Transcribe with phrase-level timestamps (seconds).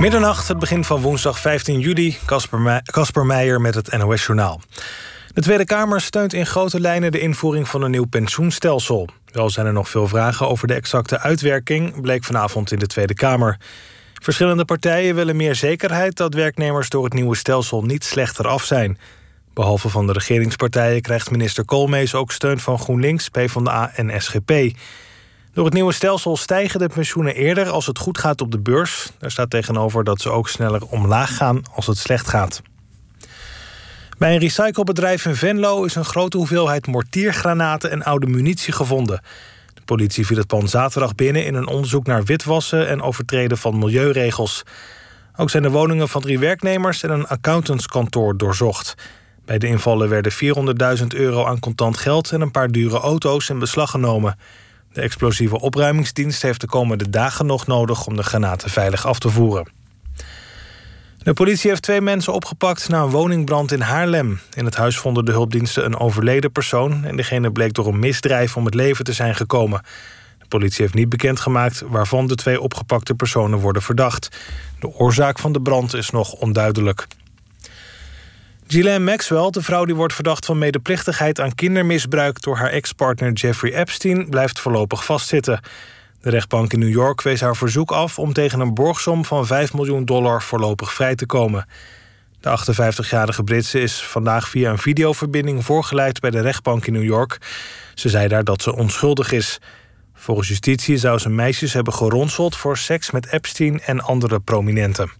[0.00, 2.18] Middernacht, het begin van woensdag 15 juli.
[2.84, 4.60] Casper Meijer met het NOS Journaal.
[5.32, 9.08] De Tweede Kamer steunt in grote lijnen de invoering van een nieuw pensioenstelsel.
[9.32, 13.14] Wel zijn er nog veel vragen over de exacte uitwerking, bleek vanavond in de Tweede
[13.14, 13.56] Kamer.
[14.14, 18.98] Verschillende partijen willen meer zekerheid dat werknemers door het nieuwe stelsel niet slechter af zijn.
[19.54, 24.50] Behalve van de regeringspartijen krijgt minister Koolmees ook steun van GroenLinks, PvdA en SGP.
[25.52, 29.10] Door het nieuwe stelsel stijgen de pensioenen eerder als het goed gaat op de beurs.
[29.18, 32.62] Daar staat tegenover dat ze ook sneller omlaag gaan als het slecht gaat.
[34.18, 39.22] Bij een recyclebedrijf in Venlo is een grote hoeveelheid mortiergranaten en oude munitie gevonden.
[39.74, 43.78] De politie viel het pand zaterdag binnen in een onderzoek naar witwassen en overtreden van
[43.78, 44.62] milieuregels.
[45.36, 48.94] Ook zijn de woningen van drie werknemers en een accountantskantoor doorzocht.
[49.44, 50.32] Bij de invallen werden
[50.98, 54.36] 400.000 euro aan contant geld en een paar dure auto's in beslag genomen.
[54.92, 59.28] De explosieve opruimingsdienst heeft de komende dagen nog nodig om de granaten veilig af te
[59.28, 59.68] voeren.
[61.22, 64.40] De politie heeft twee mensen opgepakt na een woningbrand in Haarlem.
[64.54, 68.56] In het huis vonden de hulpdiensten een overleden persoon en degene bleek door een misdrijf
[68.56, 69.82] om het leven te zijn gekomen.
[70.38, 74.28] De politie heeft niet bekendgemaakt waarvan de twee opgepakte personen worden verdacht.
[74.80, 77.06] De oorzaak van de brand is nog onduidelijk.
[78.70, 83.74] Ghislaine Maxwell, de vrouw die wordt verdacht van medeplichtigheid aan kindermisbruik door haar ex-partner Jeffrey
[83.74, 85.60] Epstein, blijft voorlopig vastzitten.
[86.20, 89.74] De rechtbank in New York wees haar verzoek af om tegen een borgsom van 5
[89.74, 91.66] miljoen dollar voorlopig vrij te komen.
[92.40, 97.38] De 58-jarige Britse is vandaag via een videoverbinding voorgeleid bij de rechtbank in New York.
[97.94, 99.58] Ze zei daar dat ze onschuldig is.
[100.14, 105.19] Volgens justitie zou ze meisjes hebben geronseld voor seks met Epstein en andere prominenten.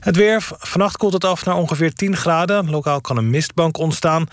[0.00, 0.46] Het weer.
[0.58, 2.70] Vannacht koelt het af naar ongeveer 10 graden.
[2.70, 4.26] Lokaal kan een mistbank ontstaan.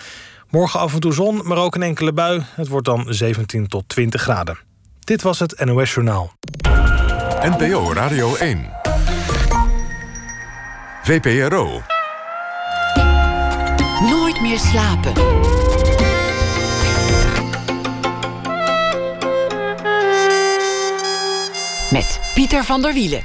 [0.49, 2.43] Morgen af en toe zon, maar ook een enkele bui.
[2.55, 4.57] Het wordt dan 17 tot 20 graden.
[4.99, 6.33] Dit was het NOS Journaal.
[7.41, 8.69] NPO Radio 1.
[11.03, 11.81] VPRO.
[14.09, 15.13] Nooit meer slapen.
[21.91, 23.23] Met Pieter van der Wielen.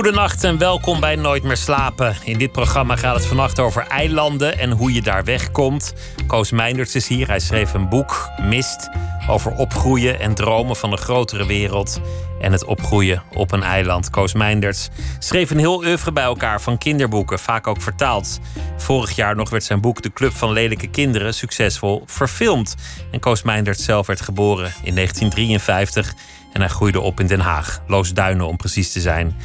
[0.00, 2.16] Goedenacht en welkom bij Nooit meer slapen.
[2.24, 5.94] In dit programma gaat het vannacht over eilanden en hoe je daar wegkomt.
[6.26, 7.26] Koos Meinderts is hier.
[7.26, 8.88] Hij schreef een boek, Mist,
[9.28, 12.00] over opgroeien en dromen van een grotere wereld.
[12.40, 14.10] En het opgroeien op een eiland.
[14.10, 18.40] Koos Meinderts schreef een heel oeuvre bij elkaar van kinderboeken, vaak ook vertaald.
[18.76, 22.74] Vorig jaar nog werd zijn boek De Club van Lelijke Kinderen succesvol verfilmd.
[23.10, 26.14] En Koos Meinderts zelf werd geboren in 1953
[26.52, 29.36] en hij groeide op in Den Haag, Loosduinen om precies te zijn.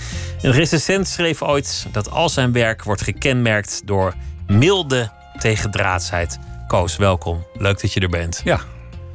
[0.42, 4.14] Een recensent schreef ooit dat al zijn werk wordt gekenmerkt door
[4.48, 6.40] milde tegendraadsheid.
[6.68, 7.46] Koos, welkom.
[7.54, 8.42] Leuk dat je er bent.
[8.44, 8.60] Ja,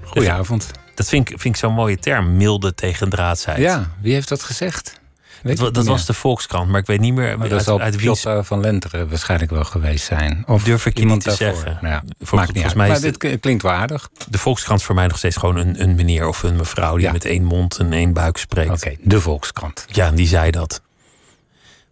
[0.04, 0.70] goedenavond.
[0.94, 3.58] Dat vind ik, vind ik zo'n mooie term, milde tegendraadsheid.
[3.58, 4.99] Ja, wie heeft dat gezegd?
[5.42, 8.60] Dat, dat was de Volkskrant, maar ik weet niet meer maar dat uit, uit van
[8.60, 10.42] Lenteren waarschijnlijk wel geweest zijn.
[10.46, 11.78] Of durf ik iemand te zeggen.
[11.80, 12.74] Nou ja, maakt niet uit.
[12.74, 14.10] Mij maar dit klinkt waardig.
[14.28, 16.96] De Volkskrant voor mij nog steeds gewoon een, een meneer of een mevrouw...
[16.96, 18.70] die met één mond en één buik spreekt.
[18.70, 19.84] Oké, de Volkskrant.
[19.88, 20.82] Ja, die zei dat.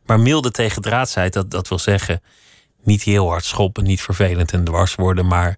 [0.07, 2.23] Maar milde tegendraadsheid, dat, dat wil zeggen...
[2.83, 5.27] niet heel hard schoppen, niet vervelend en dwars worden...
[5.27, 5.57] maar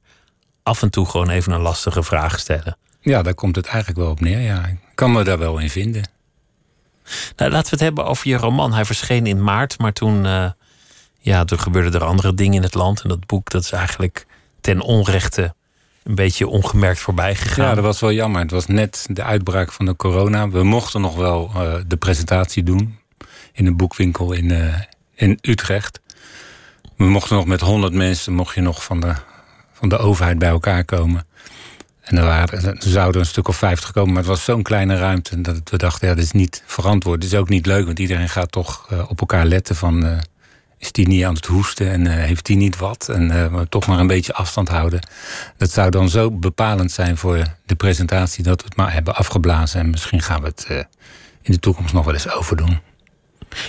[0.62, 2.76] af en toe gewoon even een lastige vraag stellen.
[3.00, 4.40] Ja, daar komt het eigenlijk wel op neer.
[4.40, 4.66] Ja.
[4.66, 6.08] Ik kan me daar wel in vinden.
[7.36, 8.72] Nou, laten we het hebben over je roman.
[8.72, 10.50] Hij verscheen in maart, maar toen, uh,
[11.18, 13.02] ja, toen gebeurden er andere dingen in het land.
[13.02, 14.26] En dat boek dat is eigenlijk
[14.60, 15.54] ten onrechte
[16.02, 17.66] een beetje ongemerkt voorbij gegaan.
[17.66, 18.40] Ja, dat was wel jammer.
[18.40, 20.48] Het was net de uitbraak van de corona.
[20.48, 22.98] We mochten nog wel uh, de presentatie doen
[23.52, 24.74] in een boekwinkel in, uh,
[25.14, 26.00] in Utrecht.
[26.96, 29.14] We mochten nog met honderd mensen mocht je nog van de,
[29.72, 31.26] van de overheid bij elkaar komen.
[32.10, 35.70] En er, zouden een stuk of vijftig komen, maar het was zo'n kleine ruimte dat
[35.70, 37.22] we dachten, ja, dat is niet verantwoord.
[37.22, 40.18] Het is ook niet leuk, want iedereen gaat toch uh, op elkaar letten van, uh,
[40.78, 43.08] is die niet aan het hoesten en uh, heeft die niet wat?
[43.08, 45.00] En toch maar een beetje afstand houden.
[45.56, 49.80] Dat zou dan zo bepalend zijn voor de presentatie dat we het maar hebben afgeblazen.
[49.80, 50.66] En misschien gaan we het
[51.42, 52.78] in de toekomst nog wel eens overdoen.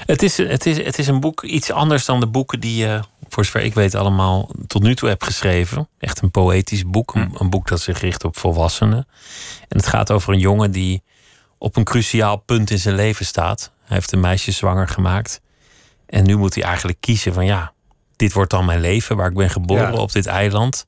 [0.05, 2.87] Het is, het, is, het is een boek iets anders dan de boeken die
[3.33, 5.89] voor zover ik weet, allemaal tot nu toe hebt geschreven.
[5.99, 7.15] Echt een poëtisch boek.
[7.15, 7.43] Een, hm.
[7.43, 9.07] een, boek dat zich richt op volwassenen.
[9.67, 11.03] En het gaat over een jongen die
[11.57, 13.71] op een cruciaal punt in zijn leven staat.
[13.83, 15.41] Hij heeft een meisje zwanger gemaakt.
[16.05, 17.73] En nu moet hij eigenlijk kiezen van ja,
[18.15, 20.85] dit wordt dan mijn leven waar ik ben geboren op dit eiland.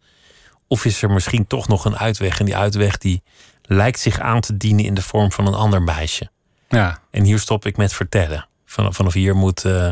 [0.67, 2.39] Of is er misschien toch nog een uitweg?
[2.39, 3.23] En die uitweg die
[3.61, 6.31] lijkt zich aan te dienen in de vorm van een ander meisje.
[6.69, 6.99] Ja.
[7.11, 8.47] En hier stop ik met vertellen.
[8.65, 9.91] Vanaf, vanaf hier moet, uh,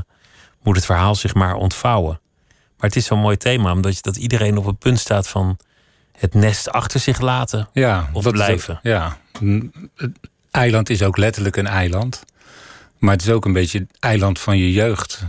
[0.63, 2.20] moet het verhaal zich maar ontvouwen.
[2.81, 5.57] Maar het is zo'n mooi thema, omdat je, dat iedereen op het punt staat van
[6.17, 8.79] het nest achter zich laten ja, of blijven.
[8.83, 9.17] ja,
[9.95, 10.11] het
[10.51, 12.23] eiland is ook letterlijk een eiland.
[12.97, 15.23] Maar het is ook een beetje het eiland van je jeugd.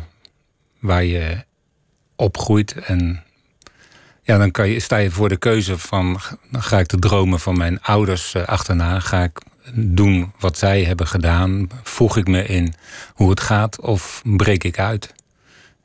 [0.79, 1.45] Waar je
[2.17, 2.73] opgroeit.
[2.73, 3.23] En
[4.23, 6.21] ja, dan kan je, sta je voor de keuze van...
[6.53, 9.01] ga ik de dromen van mijn ouders uh, achterna?
[9.01, 9.41] Ga ik
[9.75, 11.69] doen wat zij hebben gedaan?
[11.83, 12.75] Voeg ik me in
[13.15, 13.81] hoe het gaat?
[13.81, 15.15] Of breek ik uit?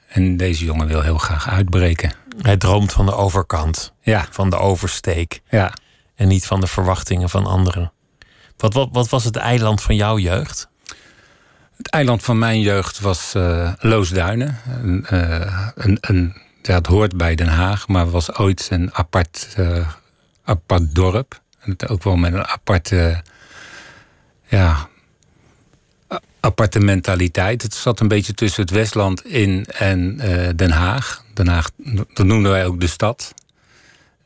[0.08, 2.14] En deze jongen wil heel graag uitbreken.
[2.42, 3.94] Hij droomt van de overkant.
[4.02, 4.26] Ja.
[4.30, 5.42] Van de oversteek.
[5.50, 5.74] Ja.
[6.16, 7.92] En niet van de verwachtingen van anderen.
[8.58, 10.70] Wat, wat, wat was het eiland van jouw jeugd?
[11.78, 14.60] Het eiland van mijn jeugd was uh, Loosduinen.
[15.12, 19.88] Uh, een, een, ja, het hoort bij Den Haag, maar was ooit een apart, uh,
[20.44, 21.42] apart dorp.
[21.60, 23.22] En ook wel met een aparte,
[24.48, 24.88] ja,
[26.48, 27.62] aparte mentaliteit.
[27.62, 30.18] Het zat een beetje tussen het Westland in en
[30.56, 31.24] Den Haag.
[31.34, 31.70] Den Haag,
[32.14, 33.34] dat noemden wij ook de stad.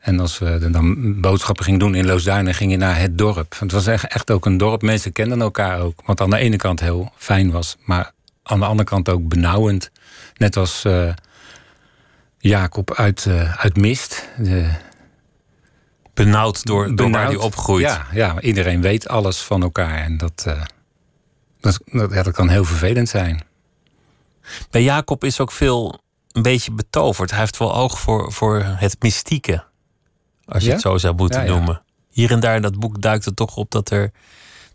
[0.02, 3.56] En als we dan boodschappen gingen doen in Loosduinen, ging je naar het dorp.
[3.58, 4.82] Het was echt, echt ook een dorp.
[4.82, 6.00] Mensen kenden elkaar ook.
[6.04, 9.90] Wat aan de ene kant heel fijn was, maar aan de andere kant ook benauwend.
[10.36, 11.12] Net als uh,
[12.38, 14.28] Jacob uit, uh, uit Mist.
[14.38, 14.70] De,
[16.14, 17.82] benauwd door, benauwd, door waar hij opgroeit.
[17.82, 19.94] Ja, ja, iedereen weet alles van elkaar.
[19.94, 20.62] En dat, uh,
[21.62, 23.42] dat, dat, ja, dat kan heel vervelend zijn.
[24.70, 26.00] Bij Jacob is ook veel
[26.32, 27.30] een beetje betoverd.
[27.30, 29.64] Hij heeft wel oog voor, voor het mystieke.
[30.44, 30.74] Als je Ja?
[30.74, 31.82] het zo zou moeten Ja, noemen.
[32.10, 34.10] Hier en daar in dat boek duikt het toch op dat er,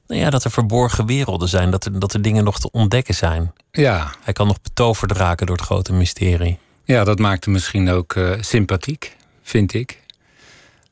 [0.08, 1.72] nou ja, dat er verborgen werelden zijn.
[1.72, 3.54] Dat er, dat er dingen nog te ontdekken zijn.
[3.72, 6.58] Ja, Hij kan nog betoverd raken door het grote mysterie.
[6.84, 10.00] ja, dat maakt hem misschien ook eh, sympathiek, vind ik.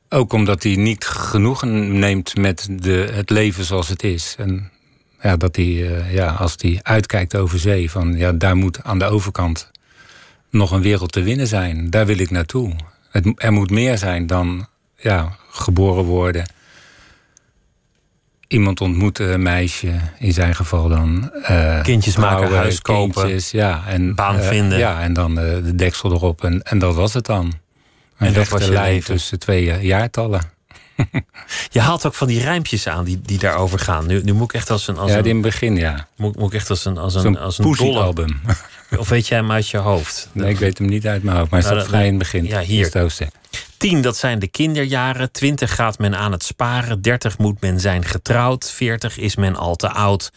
[0.08, 4.34] Ook omdat hij niet genoegen neemt met de, het leven zoals het is.
[4.38, 4.70] En
[5.26, 8.98] ja, dat hij, eh, ja, als hij uitkijkt over zee, van ja, daar moet aan
[8.98, 9.70] de overkant
[10.50, 11.90] nog een wereld te winnen zijn.
[11.90, 12.72] Daar wil ik naartoe.
[13.10, 16.54] Het, er moet meer zijn dan ja, geboren worden.
[18.48, 21.30] Iemand ontmoeten, een meisje, in zijn geval dan.
[21.42, 24.78] eh, Kindjes maken, huis kopen, kindjes, ja, en, baan eh, vinden.
[24.78, 26.44] Ja, en dan de deksel erop.
[26.44, 27.52] En, en dat was het dan.
[28.18, 30.55] Een dat was je lijn tussen twee jaartallen.
[31.70, 34.06] Je haalt ook van die rijmpjes aan die, die daarover gaan.
[34.06, 36.08] Nu, nu moet ik echt als een, als ja, een, in het begin, ja.
[36.16, 37.76] moet, moet ik echt als een, als een, als een dolle.
[37.76, 38.40] Poesie-album.
[38.98, 40.28] Of weet jij hem uit je hoofd?
[40.32, 42.18] Nee, ik weet hem niet uit mijn hoofd, maar hij Nou, staat vrij in het
[42.18, 42.44] begin.
[42.44, 42.98] ja, hier.
[42.98, 43.30] Hoofdstuk.
[43.76, 45.32] 10, dat zijn de kinderjaren.
[45.32, 47.02] 20 gaat men aan het sparen.
[47.02, 48.70] 30 moet men zijn getrouwd.
[48.70, 50.30] 40 is men al te oud.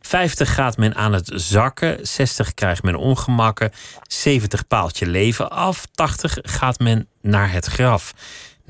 [0.00, 1.98] 50 gaat men aan het zakken.
[2.06, 3.70] 60 krijgt men ongemakken.
[4.08, 5.86] 70 paalt je leven af.
[5.94, 8.12] 80 gaat men naar het graf.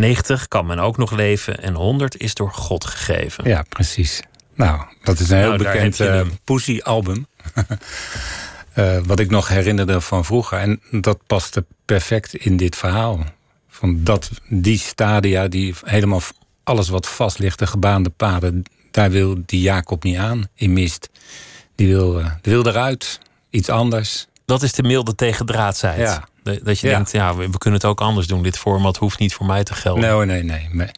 [0.01, 1.63] 90 kan men ook nog leven.
[1.63, 3.49] En 100 is door God gegeven.
[3.49, 4.23] Ja, precies.
[4.55, 6.39] Nou, dat is een heel Nou, bekend je eh hem.
[6.45, 7.27] Poesie-album.
[8.71, 10.59] Eh, wat ik nog herinnerde van vroeger.
[10.59, 13.25] En dat paste perfect in dit verhaal.
[13.69, 16.21] Van dat, die stadia, die helemaal
[16.65, 21.11] alles wat vast ligt, de gebaande paden, daar wil die Jacob niet aan in mist.
[21.75, 23.21] Die wil, eh, die wil eruit.
[23.51, 24.27] Iets anders.
[24.45, 25.99] Dat is de milde tegendraadsheid.
[25.99, 26.29] Ja.
[26.43, 26.95] Dat je Ja.
[26.95, 28.43] denkt, ja, we, we kunnen het ook anders doen.
[28.43, 30.03] Dit format hoeft niet voor mij te gelden.
[30.17, 30.69] Nee, nee, nee.
[30.73, 30.89] nee.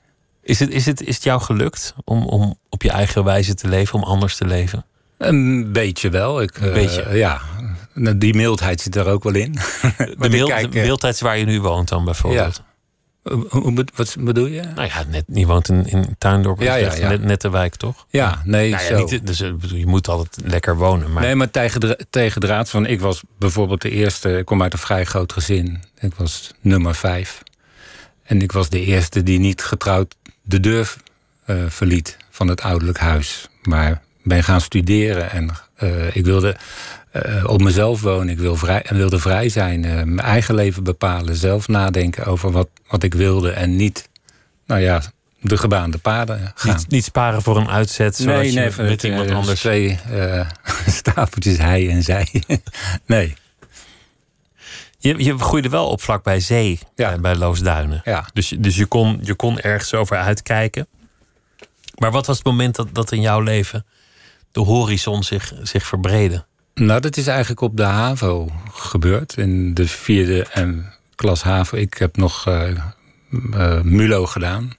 [0.43, 3.69] Is, het, is, het, is het jou gelukt om, om op je eigen wijze te
[3.69, 4.85] leven, om anders te leven?
[5.19, 6.43] Een beetje wel.
[6.43, 7.09] Ik, eh, beetje.
[7.17, 7.41] Ja,
[7.94, 9.53] Nou, die mildheid zit er ook wel in.
[10.19, 12.56] De mild, kijk, de eh, mildheid waar je nu woont dan bijvoorbeeld.
[12.56, 12.71] Be-
[13.95, 14.63] wat bedoel je?
[14.75, 17.09] Nou ja, net, je woont in, in Tuindorp, Ja, ja, echt ja.
[17.09, 18.07] Net, net de wijk toch?
[18.11, 18.99] Ja, nee, Nou zo.
[18.99, 21.13] niet, dus, bedoel, je moet altijd lekker wonen.
[21.13, 22.87] Maar Nee, maar tegen, tegen draad van...
[22.87, 24.39] Ik was bijvoorbeeld de eerste...
[24.39, 25.82] Ik kom uit een vrij groot gezin.
[25.99, 27.43] Ik was nummer vijf.
[28.25, 30.94] En ik was de eerste die niet getrouwd de deur
[31.44, 33.49] eh, verliet van het ouderlijk huis.
[33.63, 36.56] Maar ben gaan studeren en eh, ik wilde
[37.13, 38.29] eh, op mezelf wonen.
[38.29, 39.85] Ik wil vrij, wilde vrij zijn.
[39.85, 41.37] eh, mijn eigen leven bepalen.
[41.37, 43.51] Zelf nadenken over wat, wat ik wilde.
[43.51, 44.09] En niet,
[44.67, 45.03] nou ja,
[45.41, 46.77] de gebaande paden gaan.
[46.77, 49.61] niet, niet sparen voor een uitzet, zodat je van met het, iemand eh, anders...
[49.61, 49.99] Twee
[50.87, 52.43] stapeltjes hij en zij.
[53.07, 53.35] nee,
[54.99, 57.19] Je, je groeide wel op vlak bij zee, Ja.
[57.19, 58.01] bij Loosduinen.
[58.05, 58.29] ja.
[58.33, 60.87] Dus, dus je, kon, je kon ergens over uitkijken.
[61.99, 63.85] Maar wat was het moment dat, dat in jouw leven
[64.53, 66.45] de horizon zich, zich verbreedde?
[66.74, 69.36] Nou, dat is eigenlijk op de HAVO gebeurd.
[69.36, 71.76] In de vierde en klas HAVO.
[71.76, 74.70] Ik heb nog eh, eh, MULO gedaan.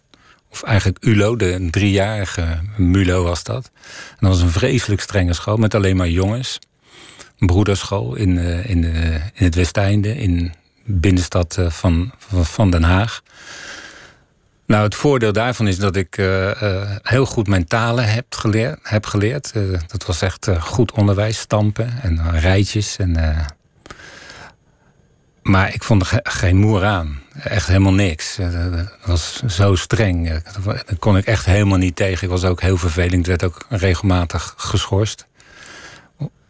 [0.49, 3.71] Of eigenlijk ULO, de driejarige MULO was dat.
[4.09, 6.59] En dat was een vreselijk strenge school met alleen maar jongens.
[7.39, 8.83] Een broederschool in, eh, in,
[9.33, 10.53] in het Westeinde, in
[10.85, 13.21] binnenstad van, van Den Haag.
[14.65, 18.79] Nou, het voordeel daarvan is dat ik eh, eh, heel goed mijn talen heb geleerd.
[18.83, 19.51] Heb geleerd.
[19.51, 22.97] Eh, dat was echt goed onderwijs, stampen en rijtjes.
[22.97, 23.17] En,
[25.41, 27.21] maar ik vond er ge- geen moer aan.
[27.43, 28.35] Echt helemaal niks.
[28.35, 30.41] Dat was zo streng.
[30.63, 32.23] Daar kon ik echt helemaal niet tegen.
[32.23, 33.27] Ik was ook heel vervelend.
[33.27, 35.27] Werd ook regelmatig geschorst.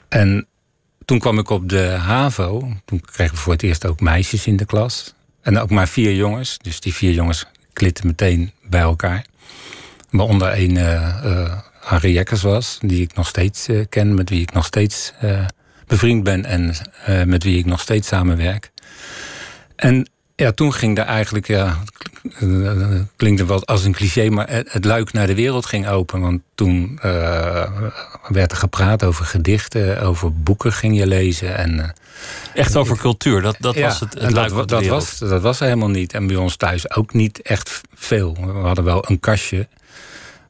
[0.10, 0.48] En
[1.06, 2.74] toen kwam ik op de HAVO.
[2.86, 5.14] Toen kregen we voor het eerst ook meisjes in de klas.
[5.42, 6.58] En ook maar vier jongens.
[6.58, 9.26] Dus die vier jongens klitten meteen bij elkaar.
[10.10, 14.54] Waaronder een uh, Harry Jekkers was, die ik nog steeds uh, ken, met wie ik
[14.54, 15.14] nog steeds
[15.88, 16.76] bevriend ben en
[17.30, 18.72] met wie ik nog steeds samenwerk.
[19.76, 20.08] En
[20.44, 21.78] ja, toen ging er eigenlijk, ja,
[23.16, 26.22] klinkt er wel als een cliché, maar het luik naar de wereld ging open.
[26.22, 27.72] Want toen uh,
[28.28, 31.58] werd er gepraat over gedichten, over boeken ging je lezen.
[31.58, 31.90] En, uh,
[32.54, 35.66] echt over cultuur, dat, dat was het, het luik dat, dat was, dat was er
[35.66, 36.14] helemaal niet.
[36.14, 38.38] En bij ons thuis ook niet echt veel.
[38.46, 39.68] We hadden wel een kastje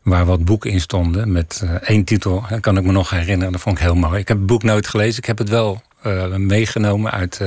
[0.02, 1.32] waar wat boeken in stonden.
[1.32, 3.52] Met uh, één titel, dat kan ik me nog herinneren.
[3.52, 4.20] Dat vond ik heel mooi.
[4.20, 5.18] Ik heb het boek nooit gelezen.
[5.18, 5.82] Ik heb het wel
[6.38, 7.42] meegenomen uit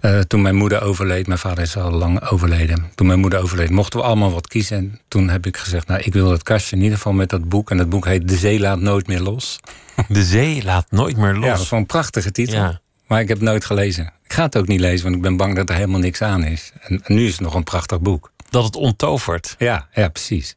[0.00, 2.90] uh, toen mijn moeder overleed, mijn vader is al lang overleden.
[2.94, 4.76] Toen mijn moeder overleed, mochten we allemaal wat kiezen.
[4.76, 7.48] En toen heb ik gezegd, nou, ik wil dat kastje in ieder geval met dat
[7.48, 7.70] boek.
[7.70, 9.60] En dat boek heet De Zee laat nooit meer los.
[10.08, 11.44] De Zee laat nooit meer los?
[11.44, 12.54] Ja, dat is wel een prachtige titel.
[12.54, 12.80] Ja.
[13.06, 14.12] Maar ik heb het nooit gelezen.
[14.24, 16.44] Ik ga het ook niet lezen, want ik ben bang dat er helemaal niks aan
[16.44, 16.72] is.
[16.80, 18.30] En, en nu is het nog een prachtig boek.
[18.50, 19.54] Dat het onttovert?
[19.58, 20.54] Ja, ja precies.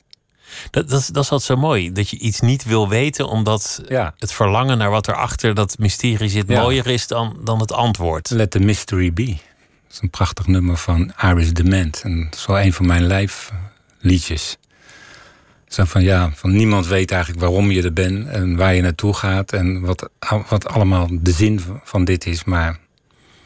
[0.69, 1.91] Dat, dat, dat is altijd zo mooi.
[1.91, 4.13] Dat je iets niet wil weten, omdat ja.
[4.17, 8.29] het verlangen naar wat er achter dat mysterie zit mooier is dan, dan het antwoord.
[8.29, 9.25] Let the mystery be.
[9.25, 12.01] Dat is een prachtig nummer van Iris Dement.
[12.01, 14.57] En dat is wel een van mijn lijfliedjes.
[15.67, 19.13] Zo van ja, van niemand weet eigenlijk waarom je er bent en waar je naartoe
[19.13, 20.09] gaat en wat,
[20.49, 22.43] wat allemaal de zin van dit is.
[22.43, 22.79] Maar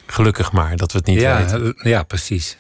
[0.06, 1.76] gelukkig maar dat we het niet ja, weten.
[1.78, 2.58] Ja, precies.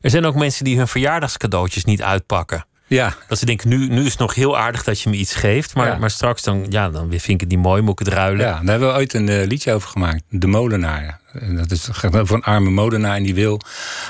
[0.00, 2.66] Er zijn ook mensen die hun verjaardagscadeautjes niet uitpakken.
[2.88, 3.14] Ja.
[3.28, 5.74] Dat ze denken, nu, nu is het nog heel aardig dat je me iets geeft.
[5.74, 8.46] Maar, maar straks dan, ja, dan vind ik het niet mooi, moet ik het ruilen.
[8.46, 10.22] Ja, daar hebben we ooit een uh, liedje over gemaakt.
[10.28, 11.20] De molenaar.
[11.32, 13.16] Dat is van een arme molenaar.
[13.16, 13.60] En die wil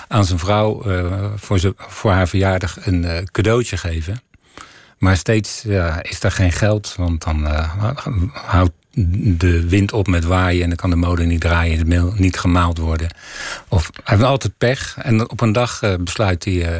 [0.08, 4.22] aan zijn vrouw uh, voor, ze, voor haar verjaardag een uh, cadeautje geven.
[4.98, 6.94] Maar steeds ja, is er geen geld.
[6.96, 7.46] Want dan
[8.32, 8.72] houdt
[9.36, 12.38] de wind op met waaien en dan kan de molen niet draaien, de meel niet
[12.38, 13.08] gemaald worden.
[13.68, 16.76] Of hij heeft altijd pech en op een dag uh, besluit hij, uh,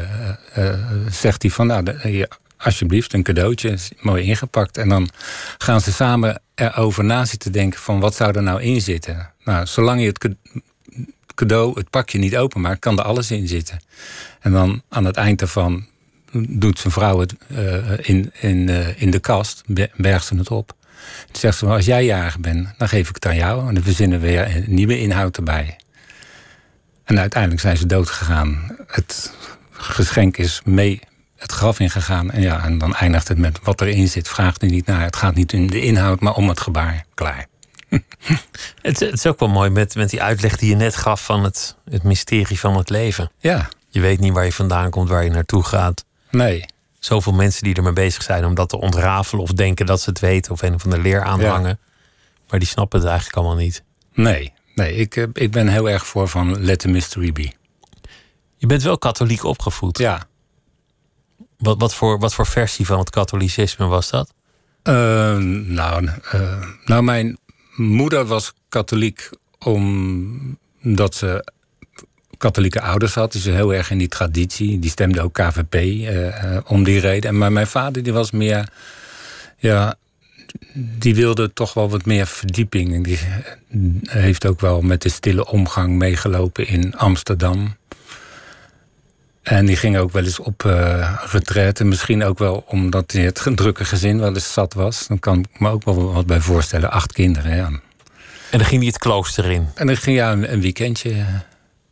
[0.57, 0.73] uh,
[1.09, 1.85] zegt hij van nou,
[2.57, 4.77] alsjeblieft een cadeautje, mooi ingepakt.
[4.77, 5.09] En dan
[5.57, 9.29] gaan ze samen erover na zitten denken van wat zou er nou in zitten.
[9.43, 10.29] Nou, zolang je het
[11.35, 13.79] cadeau, het pakje niet openmaakt, kan er alles in zitten.
[14.39, 15.85] En dan aan het eind daarvan
[16.31, 17.35] doet zijn vrouw het
[18.01, 19.63] in, in, in de kast,
[19.95, 20.77] bergt ze het op.
[21.25, 23.67] Toen zegt ze, als jij jarig bent, dan geef ik het aan jou.
[23.67, 25.77] En dan verzinnen we weer een nieuwe inhoud erbij.
[27.03, 28.77] En uiteindelijk zijn ze dood gegaan.
[28.87, 29.33] Het
[29.71, 30.99] geschenk is mee
[31.35, 32.31] het graf ingegaan.
[32.31, 34.27] En, ja, en dan eindigt het met wat erin zit.
[34.27, 35.01] Vraagt er niet naar.
[35.01, 37.05] Het gaat niet om de inhoud, maar om het gebaar.
[37.13, 37.45] Klaar.
[38.81, 41.43] het, het, is ook wel mooi met, met die uitleg die je net gaf van
[41.43, 43.31] het, het mysterie van het leven.
[43.39, 43.69] Ja.
[43.89, 46.05] Je weet niet waar je vandaan komt, waar je naartoe gaat.
[46.31, 46.65] Nee
[46.99, 50.19] zoveel mensen die ermee bezig zijn om dat te ontrafelen of denken dat ze het
[50.19, 51.79] weten of een van de leer aanhangen.
[52.49, 53.83] Maar die snappen het eigenlijk allemaal niet.
[54.13, 57.51] Nee, nee ik, eh, ik ben heel erg voor van let the mystery be.
[58.57, 59.97] Je bent wel katholiek opgevoed.
[59.97, 60.27] Ja.
[61.57, 64.33] Wat, wat, voor, wat voor versie van het katholicisme was dat?
[64.83, 64.93] Uh,
[65.65, 67.37] nou, uh, nou, mijn
[67.75, 69.29] moeder was katholiek
[69.59, 71.51] omdat ze
[72.39, 73.31] katholieke ouders had.
[73.31, 74.79] Dus heel erg in die traditie.
[74.79, 77.37] Die stemde ook KVP uh, uh, om die reden.
[77.37, 78.69] Maar mijn vader die was meer...
[79.57, 79.95] Ja,
[80.73, 83.03] die wilde toch wel wat meer verdieping.
[83.03, 83.19] Die
[84.09, 87.75] heeft ook wel met de stille omgang meegelopen in Amsterdam.
[89.41, 91.83] En die ging ook wel eens op uh, retraite.
[91.83, 95.07] Misschien ook wel omdat hij het drukke gezin wel eens zat was.
[95.07, 96.91] Dan kan ik me ook wel wat bij voorstellen.
[96.91, 97.65] Acht kinderen, ja.
[98.51, 99.67] En dan ging hij het klooster in?
[99.75, 101.25] En dan ging ja, een, een weekendje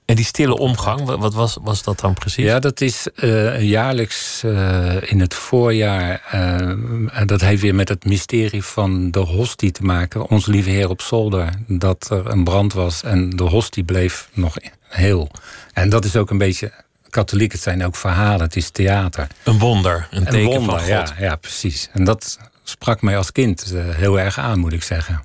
[0.07, 2.45] en die stille omgang, wat was, was dat dan precies?
[2.45, 6.21] Ja, dat is uh, jaarlijks uh, in het voorjaar.
[6.35, 10.27] Uh, dat heeft weer met het mysterie van de hostie te maken.
[10.27, 11.49] Ons lieve Heer op zolder.
[11.67, 15.31] Dat er een brand was en de hostie bleef nog heel.
[15.73, 16.71] En dat is ook een beetje
[17.09, 17.51] katholiek.
[17.51, 19.27] Het zijn ook verhalen, het is theater.
[19.43, 20.87] Een wonder, een, teken wonder, van God.
[20.87, 21.89] Ja, ja, precies.
[21.93, 25.21] En dat sprak mij als kind heel erg aan, moet ik zeggen.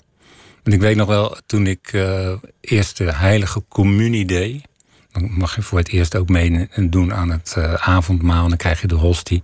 [0.63, 1.93] En ik weet nog wel, toen ik
[2.61, 4.71] eerst de heilige communie deed...
[5.13, 8.43] Dan mag je voor het eerst ook meedoen aan het uh, avondmaal.
[8.43, 9.43] En dan krijg je de hostie.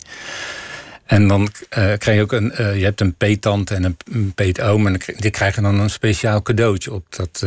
[1.05, 4.87] En dan uh, krijg je ook een, uh, je hebt een peetant en een, peetoom.
[4.87, 7.45] En die krijgen dan een speciaal cadeautje op, dat,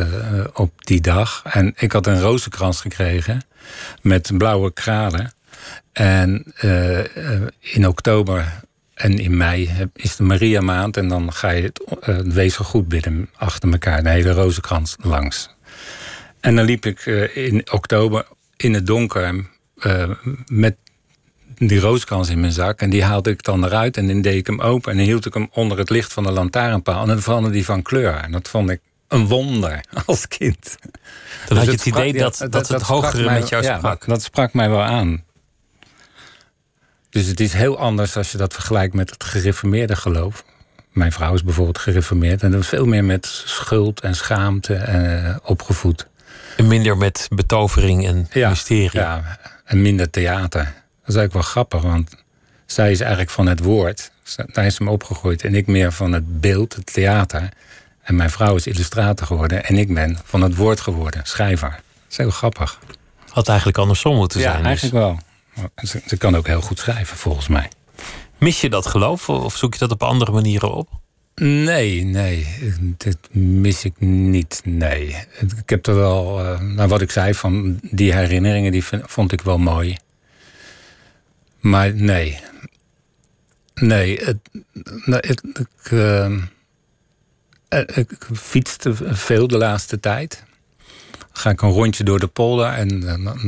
[0.54, 1.42] op die dag.
[1.44, 3.42] En ik had een rozenkrans gekregen
[4.00, 5.32] met blauwe kralen.
[5.92, 6.44] En
[7.60, 8.62] in oktober
[8.94, 10.96] en in mei is de Maria maand.
[10.96, 14.02] En dan ga je het wezengoed bidden achter elkaar.
[14.02, 15.51] De hele rozenkrans langs.
[16.42, 19.44] En dan liep ik uh, in oktober in het donker
[19.76, 20.10] uh,
[20.46, 20.76] met
[21.54, 22.80] die rooskrans in mijn zak.
[22.80, 24.90] En die haalde ik dan eruit en dan deed ik hem open.
[24.90, 27.02] En dan hield ik hem onder het licht van de lantaarnpaal.
[27.02, 28.14] En dan veranderde die van kleur.
[28.14, 30.76] En dat vond ik een wonder als kind.
[31.48, 33.82] Dan had je Dus het idee dat, dat, het hogere met jou sprak.
[33.82, 35.24] dat, dat sprak mij wel aan.
[37.10, 40.44] Dus het is heel anders als je dat vergelijkt met het gereformeerde geloof.
[40.92, 42.42] Mijn vrouw is bijvoorbeeld gereformeerd.
[42.42, 46.10] En dat is veel meer met schuld en schaamte eh, opgevoed.
[46.56, 48.90] En minder met betovering en mysterie.
[48.92, 50.64] Ja, en minder theater.
[50.64, 52.16] Dat is eigenlijk wel grappig, want
[52.66, 54.10] zij is eigenlijk van het woord.
[54.52, 55.44] Daar is hem opgegroeid.
[55.44, 57.48] En ik meer van het beeld, het theater.
[58.02, 59.64] En mijn vrouw is illustrator geworden.
[59.64, 61.70] En ik ben van het woord geworden, schrijver.
[61.70, 61.80] Dat
[62.10, 62.78] is heel grappig.
[63.28, 64.56] Had eigenlijk andersom moeten ja, zijn.
[64.56, 64.66] dus.
[64.66, 65.18] eigenlijk wel.
[66.06, 67.70] Ze kan ook heel goed schrijven, volgens mij.
[68.38, 70.88] Mis je dat geloof of zoek je dat op andere manieren op?
[71.44, 72.46] Nee, nee,
[72.96, 74.60] dat mis ik niet.
[74.64, 75.16] Nee.
[75.56, 79.58] Ik heb er wel, nou wat ik zei, van die herinneringen, die vond ik wel
[79.58, 79.96] mooi.
[81.60, 82.38] Maar nee.
[83.74, 84.38] Nee, het,
[85.04, 86.24] nou, het- ik, eh,
[87.68, 90.42] eh, ik fietste veel de laatste tijd.
[91.32, 93.00] Ga ik een rondje door de polder en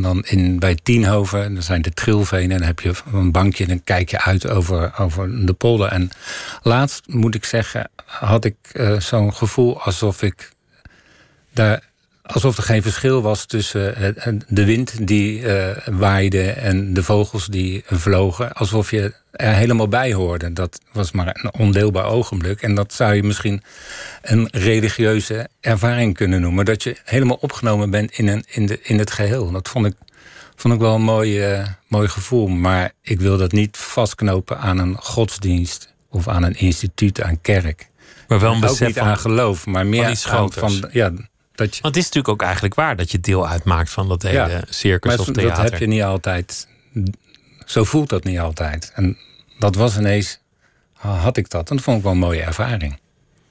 [0.03, 3.69] dan, in, bij Tienhoven, dan zijn de trilvenen, en dan heb je een bankje en
[3.69, 5.89] dan kijk je uit over, over de polder.
[5.89, 6.11] En
[6.63, 10.53] laatst moet ik zeggen, had ik eh, zo'n gevoel alsof ik
[11.53, 11.83] daar
[12.23, 17.47] alsof er geen verschil was tussen eh, de wind die eh, waaide en de vogels
[17.47, 18.53] die vlogen.
[18.53, 20.53] Alsof je er helemaal bij hoorde.
[20.53, 22.63] Dat was maar een ondeelbaar ogenblik.
[22.63, 23.63] En dat zou je misschien
[24.23, 26.65] een religieuze ervaring kunnen noemen.
[26.65, 29.51] Dat je helemaal opgenomen bent in, een, in, de, in het geheel.
[29.51, 29.95] Dat vond ik,
[30.57, 32.49] vond ik wel een mooi, eh, mooi gevoel.
[32.49, 37.89] Maar ik wil dat niet vastknopen aan een godsdienst of aan een instituut, aan kerk.
[38.29, 41.11] Maar wel een Ook besef niet van- aan geloof, maar meer iets aan van ja,
[41.55, 44.23] dat je, Want het is natuurlijk ook eigenlijk waar dat je deel uitmaakt van dat
[44.23, 45.63] hele Ja, circus maar of theater.
[45.63, 46.69] dat heb je niet altijd.
[47.65, 48.93] Zo voelt dat niet altijd.
[48.95, 49.19] En
[49.59, 50.39] dat was ineens,
[50.95, 51.71] had ik dat.
[51.71, 52.99] En dat vond ik wel een mooie ervaring.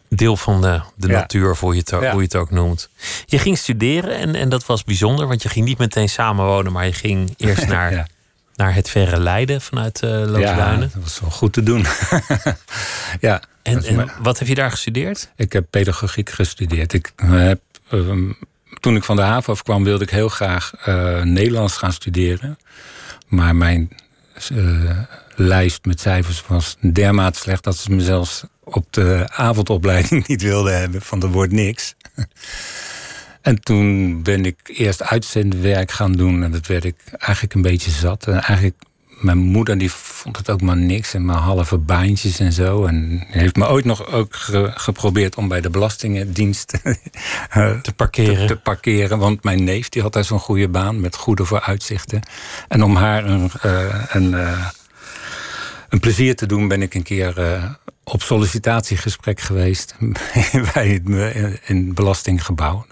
[0.10, 1.14] Deel van de, de Ja.
[1.14, 2.10] natuur, hoe je, het, ook- Ja.
[2.12, 2.90] hoe je het ook noemt.
[3.26, 6.86] Je ging studeren en, en dat was bijzonder, want je ging niet meteen samenwonen, maar
[6.86, 8.08] je ging eerst naar, Ja.
[8.56, 10.92] naar het verre Leiden vanuit eh Ja, Loosduinen.
[10.94, 11.86] dat was wel goed te doen.
[13.20, 15.32] ja, en wat heb je daar gestudeerd?
[15.36, 16.94] ik heb pedagogiek gestudeerd.
[16.94, 18.32] Ik heb, ehm,
[18.80, 22.58] toen ik van de haven afkwam, wilde ik heel graag eh, Nederlands gaan studeren.
[23.28, 23.98] Maar mijn eh,
[25.36, 30.80] lijst met cijfers was dermate slecht dat ze me zelfs op de avondopleiding niet wilden
[30.80, 31.02] hebben.
[31.02, 31.96] Van er wordt niks.
[33.42, 36.44] En toen ben ik eerst uitzendwerk gaan doen.
[36.44, 38.28] En dat werd ik eigenlijk een beetje zat.
[38.28, 38.84] En eigenlijk,
[39.24, 41.14] mijn moeder die vond het ook maar niks.
[41.14, 42.86] En maar halve baantjes en zo.
[42.86, 46.74] En heeft me ooit nog ook ge- geprobeerd om bij de Belastingendienst
[47.50, 48.48] eh, Te parkeren.
[48.48, 49.18] te, te parkeren.
[49.18, 52.22] Want mijn neef die had daar zo'n goede baan met goede vooruitzichten.
[52.68, 54.68] En om haar een, eh, een, eh,
[55.90, 57.64] een plezier te doen, ben ik een keer eh,
[58.04, 59.96] op sollicitatiegesprek geweest
[60.74, 61.08] bij het,
[61.66, 62.86] in het belastinggebouw.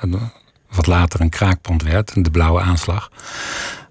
[0.72, 3.12] Wat later een kraakpand werd, de blauwe aanslag.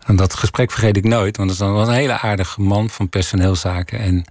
[0.07, 3.99] En dat gesprek vergeet ik nooit, want dat was een hele aardige man van personeelszaken.
[3.99, 4.25] En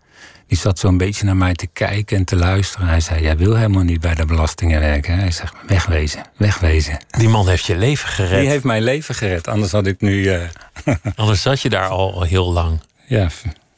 [0.47, 2.87] die zat zo'n beetje naar mij te kijken en te luisteren.
[2.87, 5.13] Hij zei: Jij wil helemaal niet bij de belastingen werken.
[5.13, 6.97] hè?" Hij zegt: Wegwezen, wegwezen.
[7.07, 8.39] Die man heeft je leven gered.
[8.39, 10.27] Die heeft mijn leven gered, anders had ik nu.
[10.33, 10.41] eh,
[11.15, 13.27] Anders zat je daar al heel lang, ja,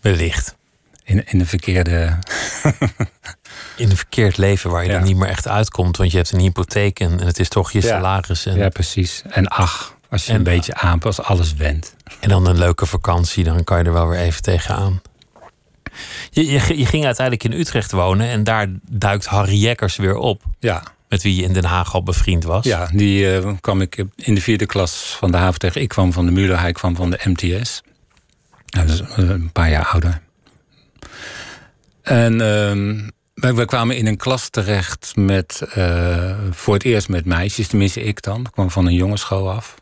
[0.01, 0.55] wellicht.
[1.03, 2.17] in, in de verkeerde.
[3.77, 4.97] In een verkeerd leven waar je Ja.
[4.97, 5.97] dan niet meer echt uitkomt.
[5.97, 7.87] Want je hebt een hypotheek en, en het is toch je Ja.
[7.87, 8.45] salaris.
[8.45, 9.21] En, Ja, precies.
[9.29, 11.95] En ach, als je En een beetje aanpast, alles wendt.
[12.19, 15.01] en dan een leuke vakantie, dan kan je er wel weer even tegenaan.
[16.29, 20.43] Je, je, je ging uiteindelijk in Utrecht wonen en daar duikt Harry Jekkers weer op.
[20.59, 22.65] Ja, Met wie je in Den Haag al bevriend was.
[22.65, 25.81] ja die eh, kwam ik in de vierde klas van de haven tegen.
[25.81, 27.81] Ik kwam van de Muller, hij kwam van de MTS.
[28.65, 30.21] Hij was een paar jaar ouder.
[32.01, 32.37] En
[33.33, 38.03] wij, wij kwamen in een klas terecht met, eh, voor het eerst met meisjes, tenminste
[38.03, 38.39] ik dan.
[38.39, 39.75] Ik kwam van een jongensschool af.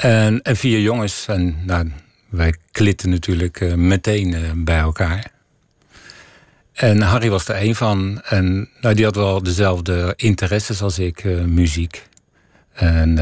[0.00, 1.26] En, en vier jongens.
[1.26, 1.92] En nou,
[2.28, 5.30] wij klitten natuurlijk eh, meteen eh, bij elkaar.
[6.72, 8.20] En Harry was er een van.
[8.24, 12.08] En nou, die had wel dezelfde interesses als ik, eh, muziek.
[12.72, 13.18] En,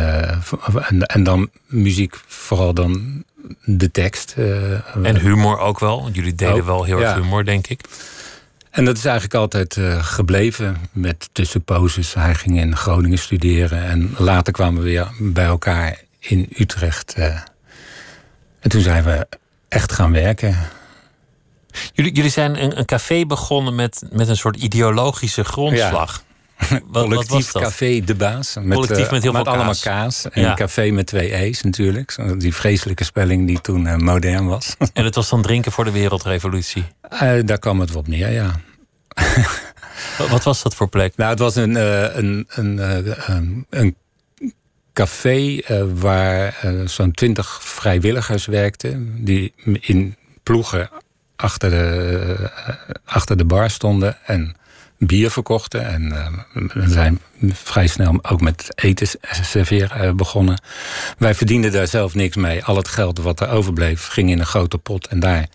[0.89, 3.25] en, en dan muziek, vooral dan
[3.65, 4.35] de tekst.
[5.03, 6.03] En humor ook wel.
[6.03, 7.23] want Jullie deden Ook, wel heel erg ja.
[7.23, 7.81] humor, denk ik.
[8.71, 12.15] En dat is eigenlijk altijd gebleven met tussenposes.
[12.15, 17.13] Hij ging in Groningen studeren en later kwamen we weer bij elkaar in Utrecht.
[17.15, 17.27] eh.
[18.61, 19.27] En toen zijn we
[19.69, 20.57] echt gaan werken.
[21.93, 26.23] Jullie, jullie zijn een, een café begonnen met, met een soort ideologische grondslag.
[26.93, 27.63] Collectief was dat?
[27.63, 28.55] Café De Baas.
[28.61, 29.81] Met, Collectief eh, met heel veel allemaal kaas.
[29.81, 30.29] kaas.
[30.31, 30.55] En Ja.
[30.55, 32.17] café met twee E's natuurlijk.
[32.39, 34.75] Die vreselijke spelling die toen eh, modern was.
[34.93, 36.85] En het was dan drinken voor de wereldrevolutie.
[37.45, 38.61] Daar kwam het wel op neer, ja.
[40.19, 41.17] Wat- Wat was dat voor plek?
[41.17, 41.75] Nou, het was een,
[42.19, 43.97] een, een, een, een
[44.99, 49.25] café eh, waar eh, zo'n twintig vrijwilligers werkten.
[49.25, 50.91] Die in ploegen
[51.37, 54.57] achter de, eh, achter de bar stonden en
[54.99, 55.87] bier verkochten.
[55.87, 56.13] En
[56.53, 57.21] we zijn
[57.53, 59.09] vrij snel ook met eten
[59.43, 60.63] serveren begonnen.
[61.19, 62.65] Wij verdienden daar zelf niks mee.
[62.65, 65.07] Al het geld wat er overbleef ging in een grote pot.
[65.07, 65.49] En daar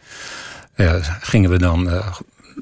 [1.22, 2.04] gingen we dan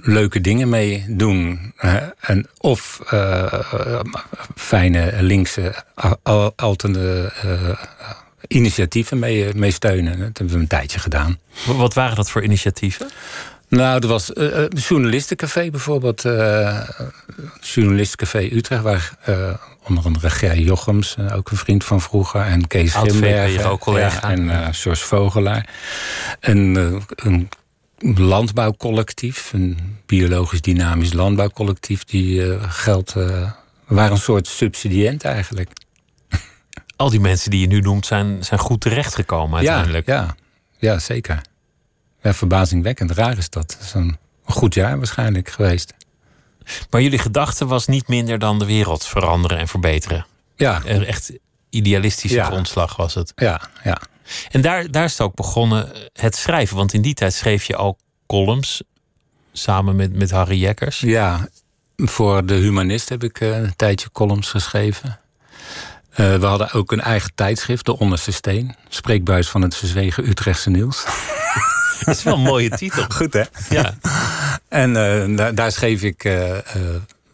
[0.01, 1.73] leuke dingen mee doen.
[2.19, 3.54] En of eh,
[4.56, 7.69] fijne linkse al- al- alterne eh,
[8.47, 10.19] initiatieven mee, mee steunen.
[10.19, 11.39] Dat hebben we een tijdje gedaan.
[11.65, 13.10] Wat waren dat voor initiatieven?
[13.67, 16.25] Nou, er was eh, eh, Journalistencafé bijvoorbeeld.
[16.25, 16.89] eh
[17.62, 19.12] Journalistencafé Utrecht, waar
[19.88, 23.60] onder andere Ger Jochems, ook een vriend van vroeger, en Kees Oud Grimbergen.
[23.60, 24.30] VPRO-collega.
[24.30, 25.67] ja, en George Vogelaar.
[26.39, 26.58] En
[27.15, 27.49] een
[28.01, 33.15] landbouwcollectief, een biologisch dynamisch landbouwcollectief, die eh, geld.
[33.15, 33.51] eh
[33.87, 35.69] waren een soort subsidiënt eigenlijk.
[36.95, 40.05] Al die mensen die je nu noemt zijn, zijn goed terechtgekomen uiteindelijk.
[40.07, 40.35] Ja, ja,
[40.93, 41.41] ja, zeker.
[42.21, 43.71] Ja, verbazingwekkend raar is dat.
[43.73, 45.93] Het is een goed jaar waarschijnlijk geweest.
[46.89, 50.25] Maar jullie gedachte was niet minder dan de wereld veranderen en verbeteren.
[50.55, 51.31] Ja, Een echt
[51.69, 52.45] idealistische Ja.
[52.45, 53.31] grondslag was het.
[53.35, 54.01] ja, ja.
[54.52, 56.78] En daar, daar is het ook begonnen, eh, het schrijven.
[56.78, 58.84] Want in die tijd schreef je al columns
[59.52, 61.00] samen met, met Harry Jekkers.
[61.00, 61.50] Ja,
[61.96, 65.20] voor de humanist heb ik eh, een tijdje columns geschreven.
[66.10, 68.76] Eh, we hadden ook een eigen tijdschrift, De Onderste Steen.
[68.89, 71.04] Spreekbuis van het verzwegen Utrechtse nieuws.
[72.06, 73.06] Dat is wel een mooie titel.
[73.10, 73.44] Goed, hè?
[73.70, 73.98] Ja.
[74.70, 74.94] En
[75.36, 76.58] daar, daar schreef ik eh,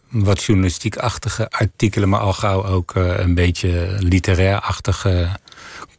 [0.08, 2.08] wat journalistiek-achtige artikelen...
[2.08, 5.28] maar al gauw ook een beetje literair-achtige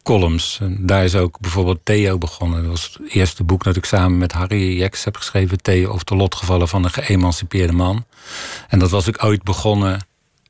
[0.02, 0.58] columns.
[0.60, 2.62] En daar is ook bijvoorbeeld Theo begonnen.
[2.62, 5.62] Dat was het eerste boek dat ik samen met Harry Jeks heb geschreven.
[5.62, 8.04] Theo of de lotgevallen van een geëmancipeerde man.
[8.68, 10.06] En dat was ik ooit begonnen